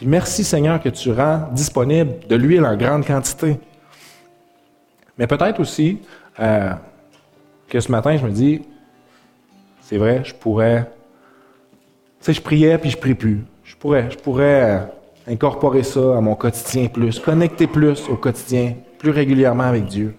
[0.05, 3.57] Merci, Seigneur, que tu rends disponible de l'huile en grande quantité.
[5.17, 5.99] Mais peut-être aussi
[6.39, 6.71] euh,
[7.69, 8.61] que ce matin, je me dis
[9.81, 10.89] C'est vrai, je pourrais.
[12.19, 13.43] Tu sais, je priais puis je prie plus.
[13.63, 14.79] Je pourrais, je pourrais euh,
[15.27, 20.15] incorporer ça à mon quotidien plus, connecter plus au quotidien, plus régulièrement avec Dieu.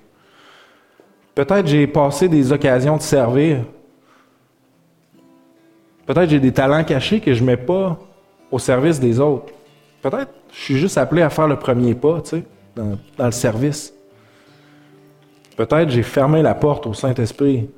[1.35, 3.64] Peut-être j'ai passé des occasions de servir.
[6.07, 7.99] Peut-être j'ai des talents cachés que je ne mets pas
[8.51, 9.53] au service des autres.
[10.05, 12.43] Peut-être je suis juste appelé à faire le premier pas, tu sais,
[12.77, 13.95] dans, le service.
[15.57, 17.71] Peut-être j'ai fermé la porte au Saint-Esprit.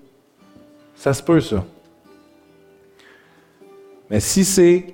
[0.97, 1.63] Ça se peut, ça.
[4.11, 4.87] Mais si c'est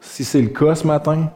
[0.00, 1.30] si c'est le cas ce matin,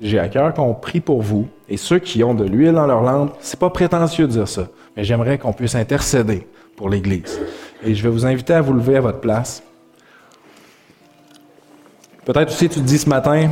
[0.00, 3.02] j'ai à cœur qu'on prie pour vous et ceux qui ont de l'huile dans leur
[3.02, 3.36] lampe.
[3.38, 4.66] C'est pas prétentieux de dire ça
[4.96, 7.40] mais j'aimerais qu'on puisse intercéder pour l'Église.
[7.84, 9.62] Et je vais vous inviter à vous lever à votre place.
[12.24, 13.50] Peut-être aussi tu te dis ce matin,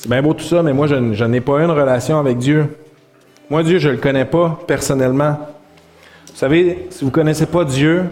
[0.00, 2.74] c'est bien beau tout ça, mais moi je, n'ai pas une relation avec Dieu.
[3.50, 5.38] Moi, Dieu, je ne le connais pas personnellement.
[6.26, 8.04] Vous savez, si vous ne connaissez pas Dieu,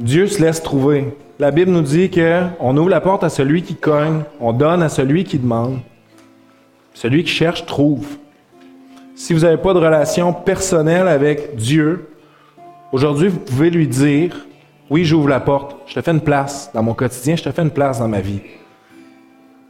[0.00, 1.16] Dieu se laisse trouver.
[1.38, 4.88] La Bible nous dit qu'on ouvre la porte à celui qui cogne, on donne à
[4.88, 5.78] celui qui demande.
[6.92, 8.08] Celui qui cherche trouve.
[9.14, 12.08] Si vous n'avez pas de relation personnelle avec Dieu,
[12.90, 14.46] aujourd'hui, vous pouvez lui dire,
[14.90, 17.62] oui, j'ouvre la porte, je te fais une place dans mon quotidien, je te fais
[17.62, 18.40] une place dans ma vie.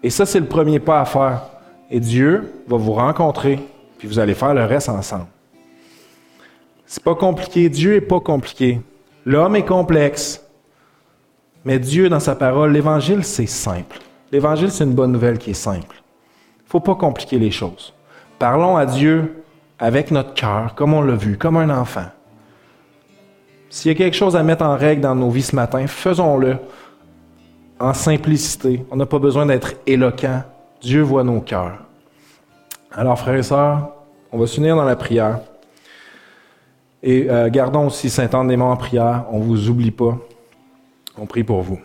[0.03, 1.43] Et ça, c'est le premier pas à faire.
[1.91, 3.59] Et Dieu va vous rencontrer,
[3.99, 5.27] puis vous allez faire le reste ensemble.
[6.85, 8.81] C'est pas compliqué, Dieu est pas compliqué.
[9.25, 10.45] L'homme est complexe,
[11.65, 13.99] mais Dieu, dans sa parole, l'Évangile, c'est simple.
[14.31, 15.97] L'Évangile, c'est une bonne nouvelle qui est simple.
[16.61, 17.93] Il ne faut pas compliquer les choses.
[18.39, 19.43] Parlons à Dieu
[19.79, 22.07] avec notre cœur, comme on l'a vu, comme un enfant.
[23.69, 26.57] S'il y a quelque chose à mettre en règle dans nos vies ce matin, faisons-le
[27.79, 28.85] en simplicité.
[28.91, 30.43] On n'a pas besoin d'être éloquent.
[30.81, 31.79] Dieu voit nos cœurs.
[32.93, 33.91] Alors, frères et sœurs,
[34.33, 35.41] on va s'unir dans la prière.
[37.03, 39.25] Et euh, gardons aussi Saint-Anne-des-Monts en prière.
[39.31, 40.19] On ne vous oublie pas.
[41.19, 41.79] On prie pour vous.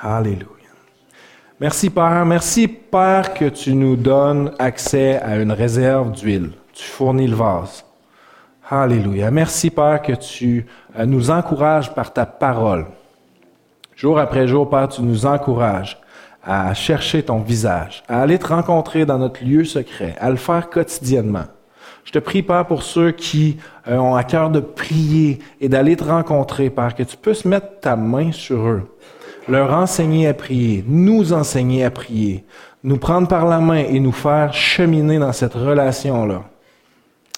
[0.00, 0.46] Alléluia.
[1.60, 2.24] Merci Père.
[2.24, 6.52] Merci Père que tu nous donnes accès à une réserve d'huile.
[6.72, 7.84] Tu fournis le vase.
[8.70, 9.30] Alléluia.
[9.30, 12.86] Merci Père que tu euh, nous encourages par ta parole.
[13.98, 15.98] Jour après jour, Père, tu nous encourages
[16.44, 20.70] à chercher ton visage, à aller te rencontrer dans notre lieu secret, à le faire
[20.70, 21.46] quotidiennement.
[22.04, 23.56] Je te prie, Père, pour ceux qui
[23.88, 27.80] euh, ont à cœur de prier et d'aller te rencontrer, Père, que tu puisses mettre
[27.80, 28.82] ta main sur eux,
[29.48, 32.44] leur enseigner à prier, nous enseigner à prier,
[32.84, 36.44] nous prendre par la main et nous faire cheminer dans cette relation-là,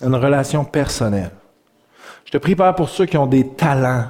[0.02, 1.32] une relation personnelle.
[2.26, 4.08] Je te prie, Père, pour ceux qui ont des talents,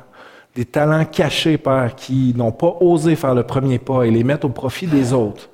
[0.54, 4.46] des talents cachés, Père, qui n'ont pas osé faire le premier pas et les mettre
[4.46, 5.48] au profit des autres.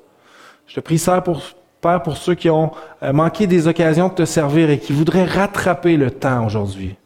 [0.67, 1.43] Je te prie, pour,
[1.81, 2.73] Père, pour ceux qui ont
[3.03, 6.97] euh, manqué des occasions de te servir et qui voudraient rattraper le temps aujourd'hui.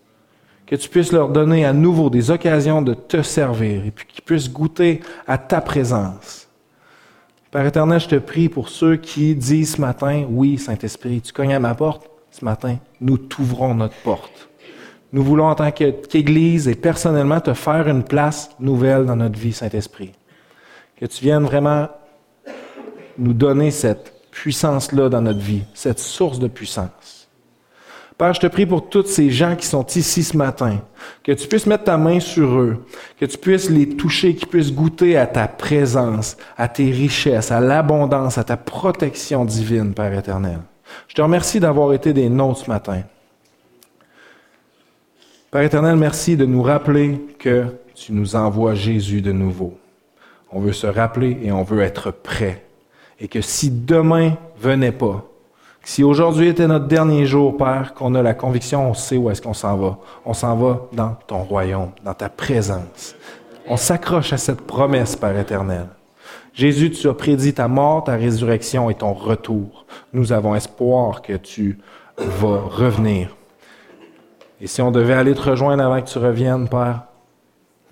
[0.66, 4.22] Que tu puisses leur donner à nouveau des occasions de te servir et puis qu'ils
[4.22, 6.48] puissent goûter à ta présence.
[7.50, 11.54] Père éternel, je te prie pour ceux qui disent ce matin, oui, Saint-Esprit, tu cognes
[11.54, 14.49] à ma porte ce matin, nous t'ouvrons notre porte.
[15.12, 19.52] Nous voulons en tant qu'Église et personnellement te faire une place nouvelle dans notre vie,
[19.52, 20.12] Saint-Esprit.
[20.96, 21.88] Que tu viennes vraiment
[23.18, 27.28] nous donner cette puissance-là dans notre vie, cette source de puissance.
[28.16, 30.80] Père, je te prie pour tous ces gens qui sont ici ce matin,
[31.24, 32.84] que tu puisses mettre ta main sur eux,
[33.18, 37.60] que tu puisses les toucher, qu'ils puissent goûter à ta présence, à tes richesses, à
[37.60, 40.58] l'abondance, à ta protection divine, Père éternel.
[41.08, 43.02] Je te remercie d'avoir été des nôtres ce matin.
[45.50, 47.64] Père éternel, merci de nous rappeler que
[47.96, 49.76] tu nous envoies Jésus de nouveau.
[50.52, 52.64] On veut se rappeler et on veut être prêt.
[53.18, 55.24] Et que si demain venait pas,
[55.82, 59.42] si aujourd'hui était notre dernier jour, Père, qu'on a la conviction, on sait où est-ce
[59.42, 59.98] qu'on s'en va.
[60.24, 63.16] On s'en va dans ton royaume, dans ta présence.
[63.66, 65.88] On s'accroche à cette promesse, Père éternel.
[66.54, 69.84] Jésus, tu as prédit ta mort, ta résurrection et ton retour.
[70.12, 71.80] Nous avons espoir que tu
[72.16, 73.34] vas revenir
[74.60, 77.04] et si on devait aller te rejoindre avant que tu reviennes, Père,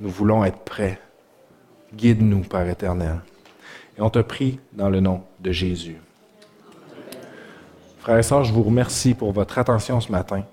[0.00, 1.00] nous voulons être prêts.
[1.94, 3.20] Guide-nous, Père éternel.
[3.96, 5.96] Et on te prie dans le nom de Jésus.
[8.00, 10.44] Frères et sœurs, je vous remercie pour votre attention ce matin.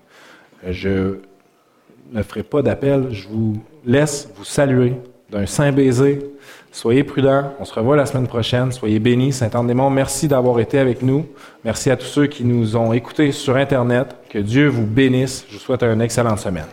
[0.68, 1.20] Je
[2.12, 3.10] ne ferai pas d'appel.
[3.12, 4.96] Je vous laisse vous saluer
[5.30, 6.20] d'un saint baiser.
[6.76, 7.54] Soyez prudents.
[7.58, 8.74] On se revoit la semaine prochaine.
[8.74, 9.32] Soyez bénis.
[9.32, 11.26] Saint-Anne-des-Monts, merci d'avoir été avec nous.
[11.64, 14.14] Merci à tous ceux qui nous ont écoutés sur Internet.
[14.30, 15.46] Que Dieu vous bénisse.
[15.48, 16.68] Je vous souhaite une excellente semaine.